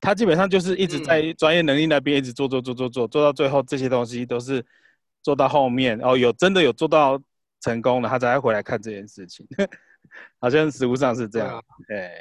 [0.00, 4.66] 他基本上就是一直在专业能力那边一直做做做做做，做到最后这些东西都是。
[5.24, 7.16] 做到后面哦，有真的有做到
[7.60, 9.46] 成功了，他才会回来看这件事情，
[10.40, 11.64] 好像实物上是这样。
[11.86, 12.20] 对，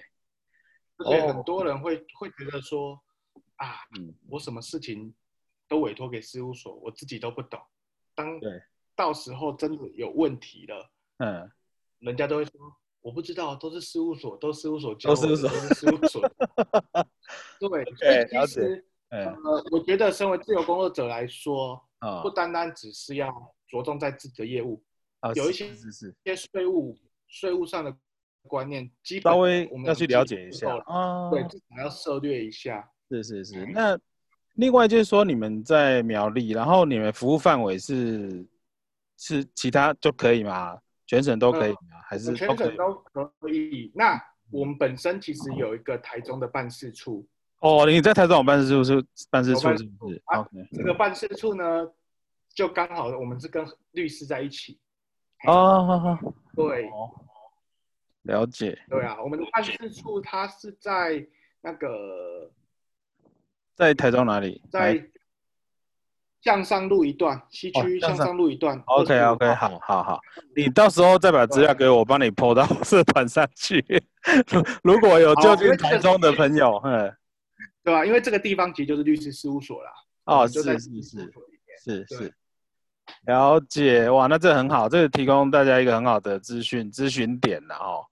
[0.97, 3.01] 而且很多人会会觉得说
[3.55, 3.73] 啊，
[4.29, 5.11] 我什么事情
[5.67, 7.59] 都委托给事务所，我自己都不懂。
[8.13, 8.39] 当
[9.01, 11.51] 到时候真的有问题了，嗯，
[11.97, 12.51] 人家都会说
[13.01, 16.31] 我不知道，都是事务所，都事务所教，都事务所，都是事务所。
[17.67, 17.83] 对，
[18.29, 19.33] 其实呃，
[19.71, 21.83] 我觉得身为自由工作者来说。
[22.23, 23.27] 不单单只是要
[23.67, 24.83] 着重在自己的业务，
[25.35, 27.95] 有一些是是一些税务税务上的
[28.47, 31.29] 观念，基本稍微要去了解一下啊。
[31.29, 32.89] 对，至少要涉略一下。
[33.09, 33.65] 是是是。
[33.67, 33.95] 那
[34.55, 38.43] 另外就是说，你们在苗栗，然后你们服务范围是
[39.21, 40.79] 是其他就可以吗？
[41.05, 42.01] 全省都可以吗？
[42.03, 43.91] 还是全省都可以？
[43.93, 47.27] 那我们本身其实有一个台中的办事处。
[47.59, 51.87] 哦，你在台中有办事处是办事处是不是？OK，这个办事处呢，
[52.51, 54.79] 就刚好我们是跟律师在一起。
[55.45, 56.17] 哦，
[56.55, 56.89] 对，
[58.23, 58.75] 了解。
[58.89, 61.23] 对啊，我们的办事处它是在
[61.61, 62.49] 那个，
[63.75, 64.59] 在台中哪里？
[64.71, 65.10] 在
[66.41, 68.81] 向上路一段，西区向上路一段。
[68.85, 70.19] OK OK，好好好，
[70.55, 73.83] 你到时候再把资料给我，帮你 PO 到社团上去。
[74.83, 77.13] 如果有就近台中的朋友，嗯。
[77.83, 78.05] 对吧？
[78.05, 79.91] 因为这个地方其实就是律师事务所啦。
[80.25, 81.01] 哦，是是是
[81.83, 82.33] 是是，
[83.25, 88.05] 了解哇，那这很好，这个提供大家一个很好的资讯咨询点了哦。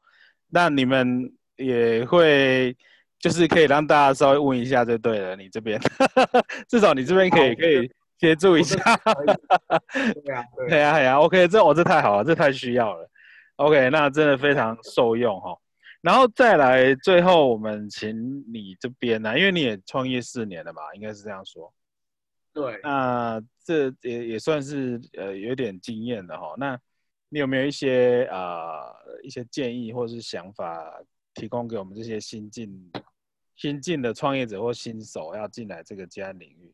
[0.49, 2.75] 那你们也会
[3.19, 5.79] 就是可以让大家稍微问一下就对了，你这边
[6.67, 8.77] 至少你这边可以可以协助一下。
[10.23, 13.10] 对啊，对啊，对啊，OK，这我这太好了，这太需要了。
[13.55, 15.58] OK，那真的非常受用哈。
[16.01, 21.73] 然后再来，最后我们请你这边呢，因为你也创业四年了嘛，应该是这样说。
[22.53, 26.53] 对，那这也也算是呃有点经验的哈。
[26.58, 26.79] 那
[27.29, 30.89] 你有没有一些呃一些建议或者是想法，
[31.34, 32.91] 提供给我们这些新进
[33.55, 36.73] 新进的创业者或新手要进来这个家领域？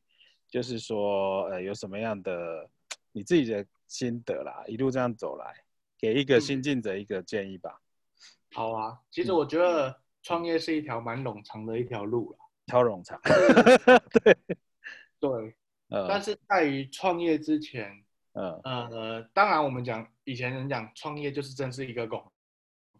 [0.49, 2.69] 就是说，呃，有什么样的
[3.11, 4.63] 你自己的心得啦？
[4.67, 5.63] 一路这样走来，
[5.97, 7.81] 给一个新进者一个建议吧。
[8.53, 13.19] 好啊，其实我觉得创业是一条蛮冗长的一条路了，超冗长。
[14.23, 14.37] 对
[15.19, 15.55] 对，
[15.89, 22.31] 呃，但是在于创业之前，呃呃，当然我们讲以前人讲创业就是真是一个拱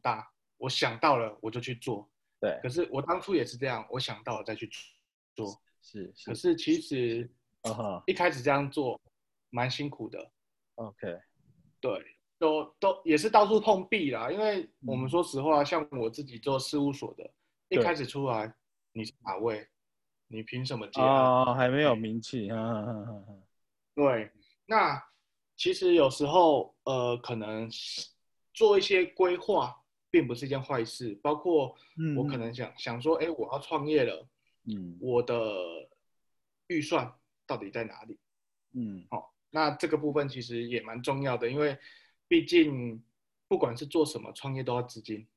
[0.02, 2.10] 大，我想到了我就去做。
[2.40, 4.70] 对，可是我当初也是这样，我想到了再去
[5.36, 5.62] 做。
[5.86, 7.30] 是，可是其实，
[8.08, 9.00] 一开始这样做
[9.52, 10.32] 蛮辛苦的。
[10.76, 11.20] OK，
[11.80, 12.04] 对。
[12.38, 17.32] 都都也是到处碰壁啦，因为我们说实话，像我自己做事务所的，
[17.70, 18.54] 一开始出来
[18.92, 19.66] 你是哪位？
[20.28, 21.00] 你凭什么接？
[21.02, 22.50] 哦，还没有名气。
[23.96, 24.30] 对，
[24.66, 25.02] 那
[25.56, 27.70] 其实有时候呃，可能
[28.54, 29.74] 做一些规划
[30.12, 31.18] 并不是一件坏事。
[31.24, 31.74] 包括
[32.18, 34.28] 我可能想想说，哎，我要创业了，
[34.66, 35.36] 嗯，我的
[36.68, 37.14] 预算
[37.46, 38.20] 到底在哪里？
[38.74, 41.78] 嗯，好，那这个部分其实也蛮重要的，因为。
[42.28, 43.04] 毕竟，
[43.48, 45.28] 不管是做什么创业，都要资金。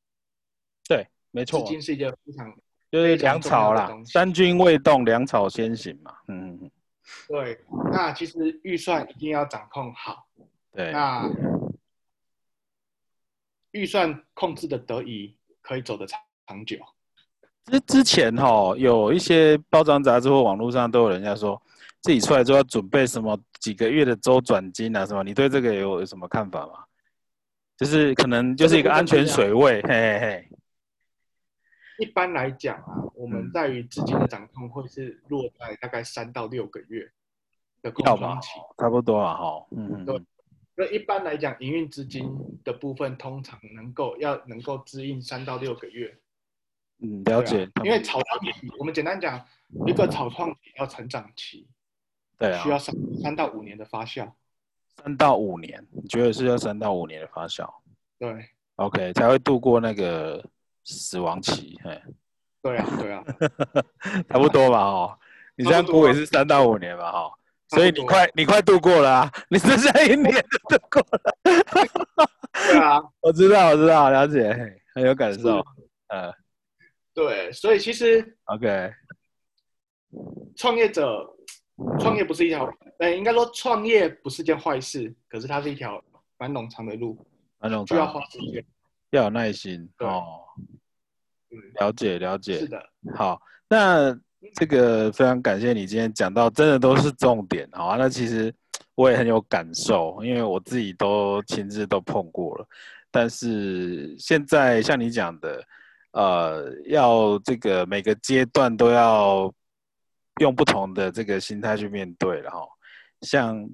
[0.88, 2.50] 对，没错，资金是一个非常
[2.90, 6.16] 就是粮草啦，三军未动，粮草先行嘛。
[6.28, 6.70] 嗯嗯
[7.28, 7.60] 对，
[7.92, 10.30] 那其实预算一定要掌控好。
[10.72, 10.90] 对。
[10.90, 11.28] 那
[13.72, 16.78] 预算控制的得宜，可以走得长长久。
[17.70, 21.60] 之之前哈，有一些包装杂志或网络上都有人家说。
[22.00, 25.04] 自己出来就要准备什么几个月的周转金啊？
[25.04, 25.24] 什么？
[25.24, 26.74] 你对这个有有什么看法吗？
[27.76, 30.48] 就是可能就是一个安全水位， 嘿嘿嘿。
[31.98, 37.10] 一般来讲啊，我们在于资金的掌控会是落在大概三到六个月
[37.82, 39.66] 的空窗期，差不多啊，哈。
[39.72, 40.22] 嗯，对。
[40.76, 46.16] 那一般来讲，营运资金的部分通常能够要能够支应三到六个月。
[47.00, 47.68] 嗯，了解。
[47.84, 49.44] 因为草创期，我们简单讲，
[49.86, 51.68] 一个草创期要成长期。
[52.38, 54.30] 对啊，需要三三到五年的发酵，
[54.96, 57.68] 三到五年，你觉得是要三到五年的发酵？
[58.16, 60.44] 对，OK 才会度过那个
[60.84, 62.00] 死亡期，嘿，
[62.62, 63.24] 对啊，对啊，
[64.30, 65.18] 差不多吧，哦，
[65.56, 67.30] 你这样估也是三到五年吧，哈，
[67.68, 74.52] 所以你快你快度过了啊，你剩下一年就度过了，对啊， 我知道我知道，了解，
[74.94, 75.64] 很有感受，
[76.08, 76.32] 呃，
[77.18, 78.92] 对，所以其实 OK，
[80.54, 81.34] 创业者。
[82.00, 86.02] 创业不是一条，呃，应该说创业不是件坏事，可是它是一条
[86.36, 87.16] 蛮冗长的路，
[87.60, 88.64] 蛮冗长，需要花时间，
[89.10, 90.40] 要有耐心哦。
[91.78, 92.84] 了解了解，是的。
[93.14, 94.12] 好，那
[94.56, 97.96] 这个非常感谢你今天讲到，真的都是重点，好啊。
[97.96, 98.52] 那其实
[98.96, 102.66] 我也很有感受，因为我自己都亲自都碰过了。
[103.08, 105.64] 但是现在像你讲的，
[106.12, 109.52] 呃，要这个每个阶段都要。
[110.40, 112.60] 用不同的这个心态去面对了哈，
[113.22, 113.68] 像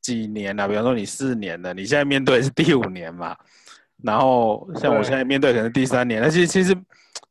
[0.00, 3.36] 几年啊，比方说你四年了，你现在面对是第五年嘛，
[4.00, 6.72] 然后像我现在面对可能第三年，那其实其实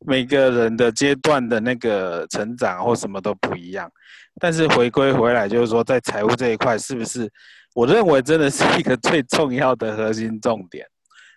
[0.06, 3.90] 每个人的阶段的那个成长或什么都不一样，
[4.42, 7.32] 但是回归回来就是说，在财务这一块，是不是
[7.74, 10.86] 我认为真的是一个最重要的核心重点？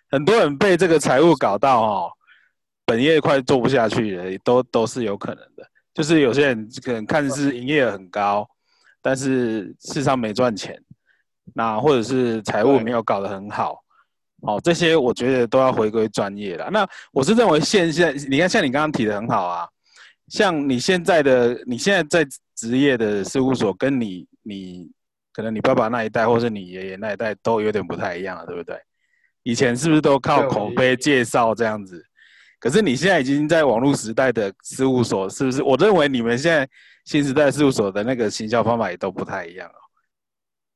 [0.09, 2.11] 很多人被这个财务搞到哦，
[2.85, 5.65] 本业快做不下去了，都都是有可能的。
[5.93, 8.47] 就是有些人可能看似营业额很高，
[9.01, 10.75] 但是事实上没赚钱，
[11.53, 13.83] 那或者是财务没有搞得很好，
[14.41, 16.69] 哦，这些我觉得都要回归专业了。
[16.71, 19.69] 那我是认为现在你看，像你刚刚提的很好啊，
[20.29, 24.89] 像你现在的你现在在职业的事务所，跟你你
[25.31, 28.75] 可能你爸爸那一代或是你爷爷那一代都有点不太一样了，对不对？
[29.43, 32.03] 以前是不是都靠口碑介绍这样子？
[32.63, 35.61] 可是你现在已经在网络时代的事务所，是不是？
[35.61, 36.65] 我认为你们现在
[37.03, 39.75] 新时代事务所的那个行销方法也都不太一样哦。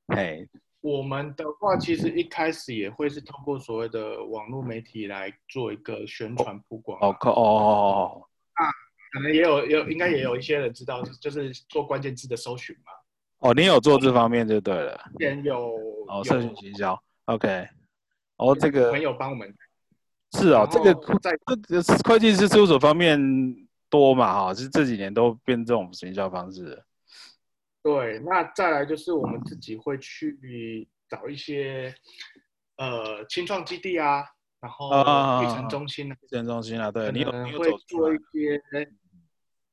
[0.08, 0.46] 哎，
[0.82, 7.00] 我们的话其实一开始也会是通过所谓的网络媒体来做一个宣传曝光。
[7.00, 8.28] 哦，哦哦哦，
[8.60, 8.66] 那
[9.14, 12.92] 可能也有有应该也有一些人知道，就是做关键字的搜寻嘛。
[13.38, 15.00] 哦，你有做这方面就对了。
[15.18, 15.74] 之前有
[16.10, 17.66] 哦，社群行销，OK。
[18.36, 19.56] 哦，这个朋友帮我们。
[20.38, 21.32] 是啊，这个在
[21.68, 23.20] 这个会计师事务所方面
[23.90, 26.84] 多嘛哈，是这几年都变这种营销方式。
[27.82, 31.92] 对，那再来就是我们自己会去找一些
[32.78, 34.24] 呃青创基地啊，
[34.60, 34.90] 然后
[35.42, 38.62] 育成中心啊，育成中心啊，对你有你会做一些，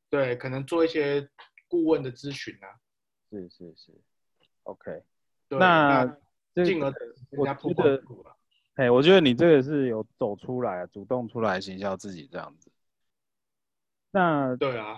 [0.08, 1.28] 对，可能做一些
[1.68, 2.72] 顾问的咨询啊。
[3.30, 3.92] 是是是
[4.62, 5.02] ，OK。
[5.50, 6.06] 那
[6.64, 6.90] 进而
[7.32, 8.02] 我觉得。
[8.74, 12.68] 哎，我觉得你这个是有走出来，主动出来行销自己这样子。
[14.10, 14.96] 那对啊，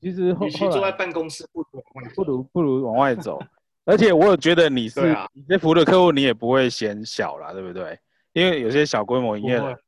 [0.00, 1.82] 其实与其坐在办公室，不如
[2.14, 3.38] 不如不如往外走。
[3.84, 7.98] 而且我有觉得你是你这服务的客户，你也不会嫌小啦，对不对？
[8.32, 9.78] 因为有些小规模营业的，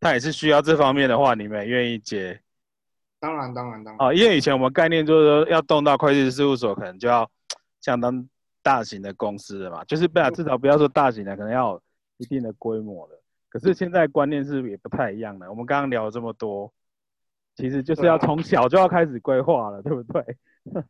[0.00, 2.40] 他也是需要这方面的话，你们也愿意接。
[3.20, 4.08] 当然当然当然。
[4.08, 7.30] 啊，因为以前我们概念就是说，要动到会计师事务所，可能就要
[7.80, 8.28] 相当
[8.60, 11.80] 大型的公司了嘛，就是不要至少不要说大型的，可能要。
[12.22, 15.50] 一定的规模了，可是现在观念是也不太一样了。
[15.50, 16.72] 我们刚刚聊了这么多，
[17.56, 20.36] 其实就是要从小就要开始规划了，对不对？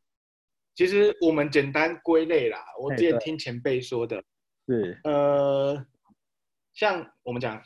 [0.77, 4.23] 其实我们简单归类啦，我之前听前辈说的，
[4.69, 5.87] 是呃，
[6.75, 7.63] 像我们讲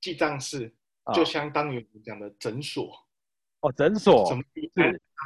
[0.00, 0.72] 记账式，
[1.12, 2.90] 就相当于我们讲的诊所
[3.60, 4.42] 哦，诊所什么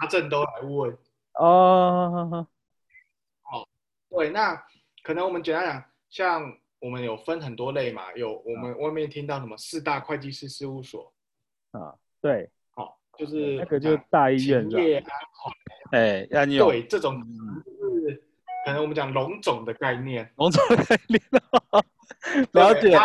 [0.00, 0.98] 查证都来问
[1.34, 2.46] 哦。
[3.44, 3.68] 哦，
[4.10, 4.60] 对，那
[5.04, 6.58] 可能我们简单讲，像。
[6.86, 11.12] 我们有分很多类嘛，有我们外面听到什么四大会计师事务所
[11.72, 15.10] 啊，对，好，就是那个就是大医院是吧？
[15.90, 17.20] 哎，对这种
[17.64, 18.22] 就是
[18.64, 21.20] 可能我们讲龙总的概念，龙总的概念，
[22.52, 22.96] 了解。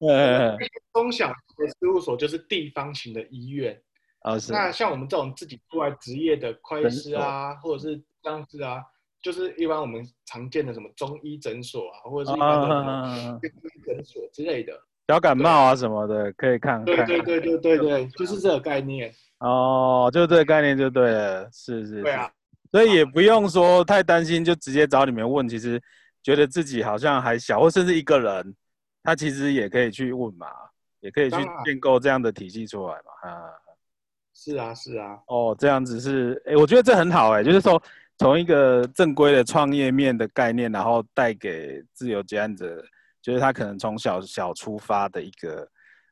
[0.00, 0.54] 呃，
[0.92, 3.80] 中小的事务所就是地方型的医院
[4.20, 4.52] 啊，是。
[4.52, 8.84] 那像我们这种自己出来职业的会计师啊，或者是这样子啊。
[9.22, 13.40] 就是一般我们常见的什么中医诊所啊，或者是一般的什么
[13.84, 14.72] 诊所之类的，
[15.08, 16.82] 小感冒啊什么的可以看。
[16.84, 19.12] 对对对对对对，就是这个概念。
[19.40, 22.02] 哦，就这个概念就对了，是是。
[22.02, 22.30] 对啊，
[22.70, 25.46] 所以也不用说太担心，就直接找你们问。
[25.46, 25.78] 其实
[26.22, 28.54] 觉得自己好像还小，或甚至一个人，
[29.02, 30.46] 他其实也可以去问嘛，
[31.00, 33.30] 也可以去建构这样的体系出来嘛。
[33.30, 33.52] 啊，
[34.34, 35.18] 是啊是啊。
[35.26, 37.82] 哦，这样子是，哎，我觉得这很好，哎，就是说。
[38.20, 42.84] 从一个正规的创业面的概念，然后带给自由接案者，
[43.22, 45.66] 就是他可能从小小出发的一个，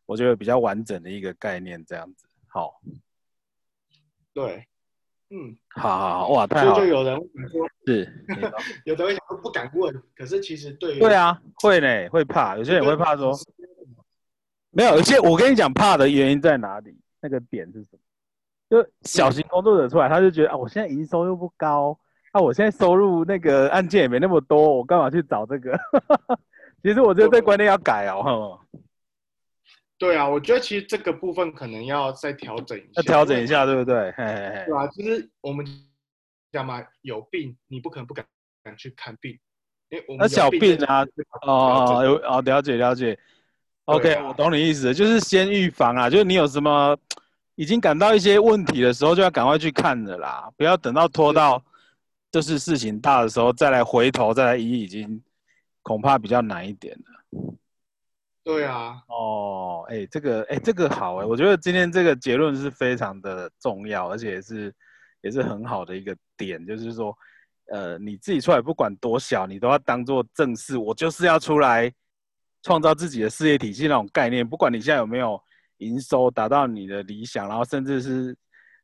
[0.06, 2.26] 我觉得比较完整的一个概念，这样子。
[2.46, 2.80] 好，
[4.32, 4.66] 对，
[5.28, 6.78] 嗯，好好好，哇，太好。
[6.78, 7.14] 就有人
[7.52, 8.24] 说，是，
[8.86, 13.38] 有的人想不敢问，可是其实对，对啊，会呢，会怕，有些人会怕说，
[14.70, 16.98] 没有，有些我跟你讲，怕的原因在哪里？
[17.20, 17.98] 那个点是什么？
[18.70, 21.98] 就小型工作者出来，他就觉得啊，我现在营收又不高，
[22.32, 25.78] 啊，我现在收入那个案件也没那么多，我干嘛去找这个？
[26.84, 28.60] 其实我觉得这观念要改哦。
[29.96, 32.88] 对啊，我觉得其实这个部分可能要再调整一下。
[32.96, 34.12] 要调整一下，对不对？
[34.16, 35.66] 对啊，其实我们
[36.52, 38.24] 讲嘛，有病你不可能不敢
[38.62, 39.38] 敢去看病，
[39.88, 41.06] 因为我们那小病啊，
[41.40, 43.18] 哦有哦，了解了解。
[43.86, 46.94] OK，我懂你意思，就是先预防啊，就是你有什么。
[47.59, 51.61] 已经感到一些问题的时候，就要赶快去看的啦，不要等到拖到
[52.30, 55.20] 就是事情大的时候再来回头再来医，已经
[55.82, 57.56] 恐怕比较难一点了。
[58.44, 64.72] 对啊，哦，哎，这个，哎，这个好哎，我觉得今天这个结论是非常的重要，而且也是
[65.22, 67.12] 也是很好的一个点，就是说，
[67.72, 71.92] 呃，你自己出来不管多小，你都要当做正事，我就是要出来
[72.62, 75.42] 创造自己的事业体系那种概念，不管你现在有没有。
[75.78, 78.36] 营收达到你的理想，然后甚至是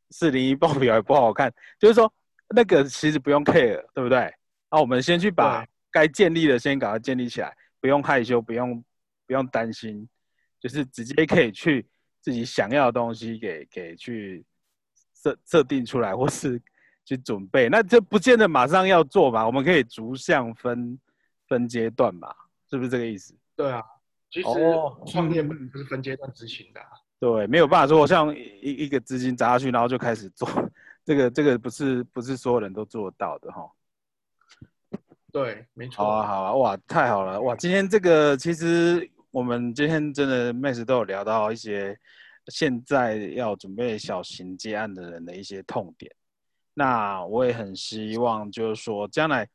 [0.09, 2.11] 四零一报表也不好看，就是说
[2.49, 4.33] 那个其实不用 care，对不对？
[4.69, 8.83] 啊，我们先去把该建立的先赶快建立起来，不用害羞，不用
[9.25, 10.07] 不用担心，
[10.59, 11.85] 就是直接可以去
[12.21, 14.45] 自己想要的东西给给去
[15.13, 16.61] 设设定出来，或是
[17.05, 17.69] 去准备。
[17.69, 20.99] 那这不见得马上要做嘛，我们可以逐项分
[21.47, 22.33] 分阶段嘛，
[22.69, 23.35] 是不是这个意思？
[23.55, 23.81] 对啊，
[24.29, 24.49] 其实
[25.07, 26.81] 创业不是分阶段执行的。
[27.17, 30.47] 对，没有办法说像一一个资金砸下去，然后就开始做，
[31.05, 33.71] 这个这个不是不是所有人都做得到的哈。
[35.31, 36.03] 对，没错。
[36.03, 41.97] 好啊，好啊，哇，太好了，哇，今天这个其实我们今天真的 Max 都有聊到一些
[42.47, 46.11] 现在要准备小型接案的人的一些痛点。
[46.73, 49.47] 那我也很希望就是说将来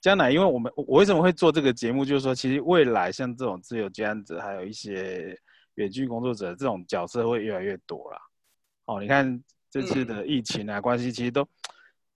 [0.00, 5.38] 将来，因为我们我为什么会做这个节目，就是说其实未来像这种自由接案者，还有一些。
[5.76, 8.18] 远距工作者这种角色会越来越多了。
[8.84, 11.46] 哦，你看这次的疫情啊，关系其实都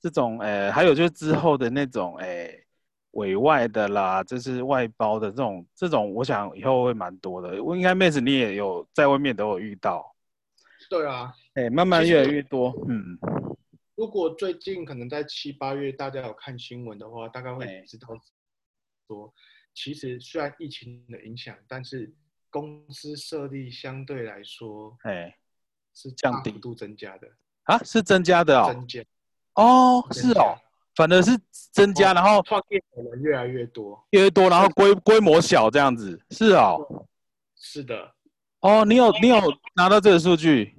[0.03, 2.63] 这种，诶，还有就是之后的那种，诶，
[3.13, 7.63] 委外的啦，就是外包的这种，这种我想以后会蛮多的。
[7.63, 10.15] 我应该妹子你也有在外面都有遇到。
[10.91, 12.75] 对啊，哎，慢慢越来越多。
[12.87, 13.17] 嗯，
[13.97, 18.09] 如果最近可能在七八月大家有看新闻的话，大概会知道
[19.07, 19.33] 说，
[19.75, 22.15] 其实虽然疫情的影响，但是。
[22.51, 25.37] 公司设立相对来说，哎，
[25.93, 27.27] 是降低度增加的。
[27.65, 29.05] 啊，是增加的哦，增加。
[29.55, 30.57] 哦，是哦，
[30.95, 31.33] 反而是
[31.73, 37.05] 增加，然后创业的人越来越多，越来越多，然后规规模小这样子，是哦，
[37.57, 38.15] 是的，
[38.61, 39.41] 哦，你有你有
[39.75, 40.77] 拿到这个数据？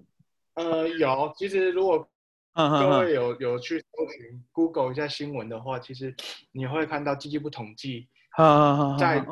[0.53, 2.09] 呃，有，其实如果
[2.55, 6.15] 各位有有去搜寻 Google 一下新闻的话，其实
[6.51, 8.07] 你会看到经济部统计，
[8.97, 9.25] 在七。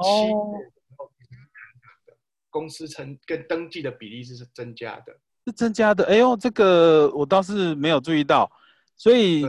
[2.50, 6.06] 公司成跟登记的比例是增加的，是增加的。
[6.06, 8.48] 哎呦，这个我倒是没有注意到，
[8.96, 9.44] 所以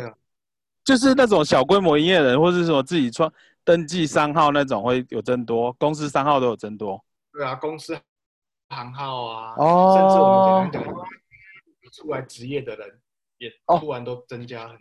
[0.82, 3.30] 就是那种小规模营业人，或者是说自己创
[3.62, 6.98] 登记商号那种会有增多，公司商号都有增多。
[7.30, 7.94] 对啊，公司
[8.70, 13.00] 行号啊，哦，甚至我们简单讲，出来职业的人
[13.44, 14.76] 也突然都增加很。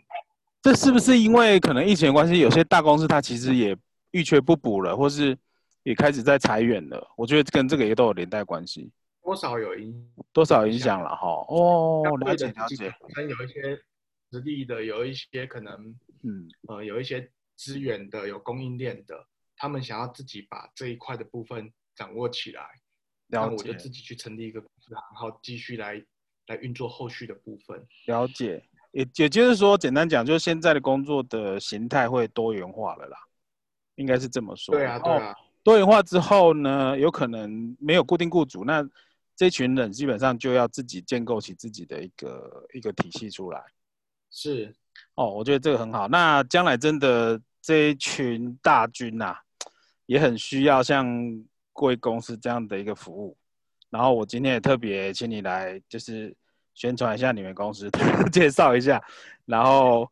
[0.62, 3.76] 这是不是因为可能疫情关系，有些大公司它其实也
[4.10, 5.36] 预缺不补了，或是？
[5.84, 8.90] 也开始在裁员了，我觉得跟这个也都有连带关系，
[9.22, 11.28] 多少有影，多少影响了哈。
[11.50, 12.90] 哦，了解了解。
[13.00, 13.78] 可能有一些
[14.32, 19.26] 实力的，有一些可能，嗯呃，有一些资源的，有供应链的，
[19.58, 22.64] 他们想要自己把这一块的部分掌握起来，
[23.28, 26.02] 然后我就自己去成立一个公司，然后继续来
[26.46, 27.86] 来运作后续的部分。
[28.06, 33.16] 了解，也也就是说，简单讲，就是现在的工作的形态会多元化了啦，
[33.96, 34.74] 应该是这么说。
[34.74, 35.34] 对啊，对啊。
[35.62, 38.86] 多元化之后呢，有可能没有固定雇主，那
[39.34, 43.64] 这群人基本上就要自己建构起自己的一个一个体系出来。
[44.30, 44.74] 是，
[45.14, 46.06] 哦，我觉得这个很好。
[46.06, 49.34] 那将来真的这一群大军呐，
[50.04, 51.06] 也很需要像
[51.72, 53.34] 贵公司这样的一个服务。
[53.94, 56.34] 然后我今天也特别请你来，就是
[56.74, 57.88] 宣传一下你们公司，
[58.32, 59.00] 介绍一下。
[59.46, 60.10] 然后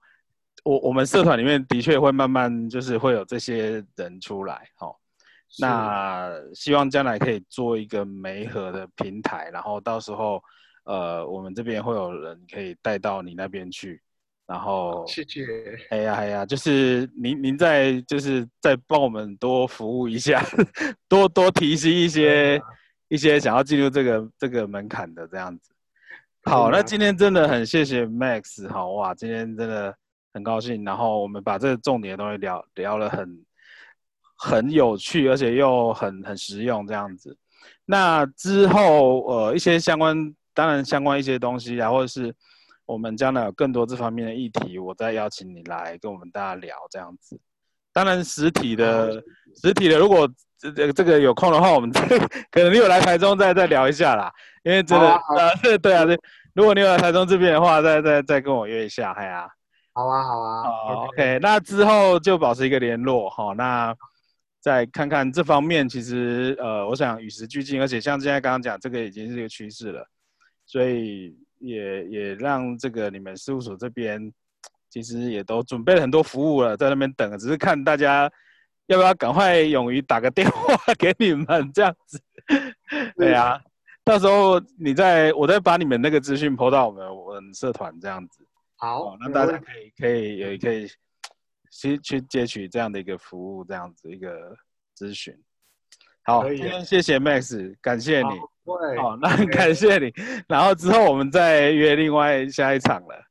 [0.63, 4.95] 我我们社团里面的确会慢慢就是会有这些人出来，哦。
[5.59, 10.41] 那希望将来可以做一个媒合的平台，然后到时候，
[10.85, 14.01] 呃，我们这边会有人可以带到你那边去，
[14.47, 15.45] 然后谢谢。
[15.91, 20.41] 哎呀哎呀，就是您您再就是再帮我们多服务一下，
[21.09, 22.63] 多多提醒一些
[23.13, 25.73] 一些想要进入这个这个门槛的这样子。
[26.45, 29.95] 好，那今天真的很谢谢 Max，好哇，今天真的
[30.33, 33.45] 很高兴，然后我们把这个重点的东西聊聊了很。
[34.45, 37.37] 很有趣，而且又很很实用这样子。
[37.85, 42.35] 那之后，呃，一些相关，当然相关一些东西啊，或者是
[42.85, 47.39] 我们将来有更多这方面的议题，我再邀请你来跟我们大家聊这样子。
[47.93, 49.23] 当然，实体的
[49.63, 50.29] 实体的，如果
[50.63, 54.33] 这这这个有空的话，我们可能你有来台中再再聊一下啦。
[54.63, 55.21] 因为真的，啊，
[55.83, 56.17] 对啊，对。
[56.55, 59.49] 如果你有来台中这边的话，再再再跟我约一下，嗨呀。
[59.93, 60.63] 好啊，好啊。
[60.63, 61.39] 好，OK。
[61.43, 63.95] 那之后就保持一个联络，好，那。
[64.65, 70.07] 再看看这方面，其实呃，我想与时俱进，而且像现在刚刚讲，这个已经是一个趋势了，
[70.67, 74.33] 所以也也让这个你们事务所这边
[74.89, 78.31] 其实也都准备了很多服务了，在那边等，只是看大家
[78.87, 82.21] 要不要赶快勇于打个电话给你们这样子。
[83.17, 83.61] 对啊，
[84.05, 90.89] 到时候你再我再把你们那个资讯抛到我们我们社团这样子，好，那大家可以可以也可以。
[91.75, 94.55] 去去接取这样的一个服务，这样子一个
[94.95, 95.35] 咨询，
[96.23, 98.29] 好，今天谢谢 Max，感谢你，
[99.01, 100.13] 好，那很感谢你，
[100.47, 103.25] 然后之后我们再约另外下一场了，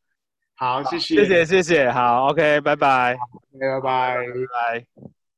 [0.55, 3.15] 好，谢谢，谢谢，谢谢，好，OK，拜拜，
[3.59, 5.11] 拜拜，拜拜。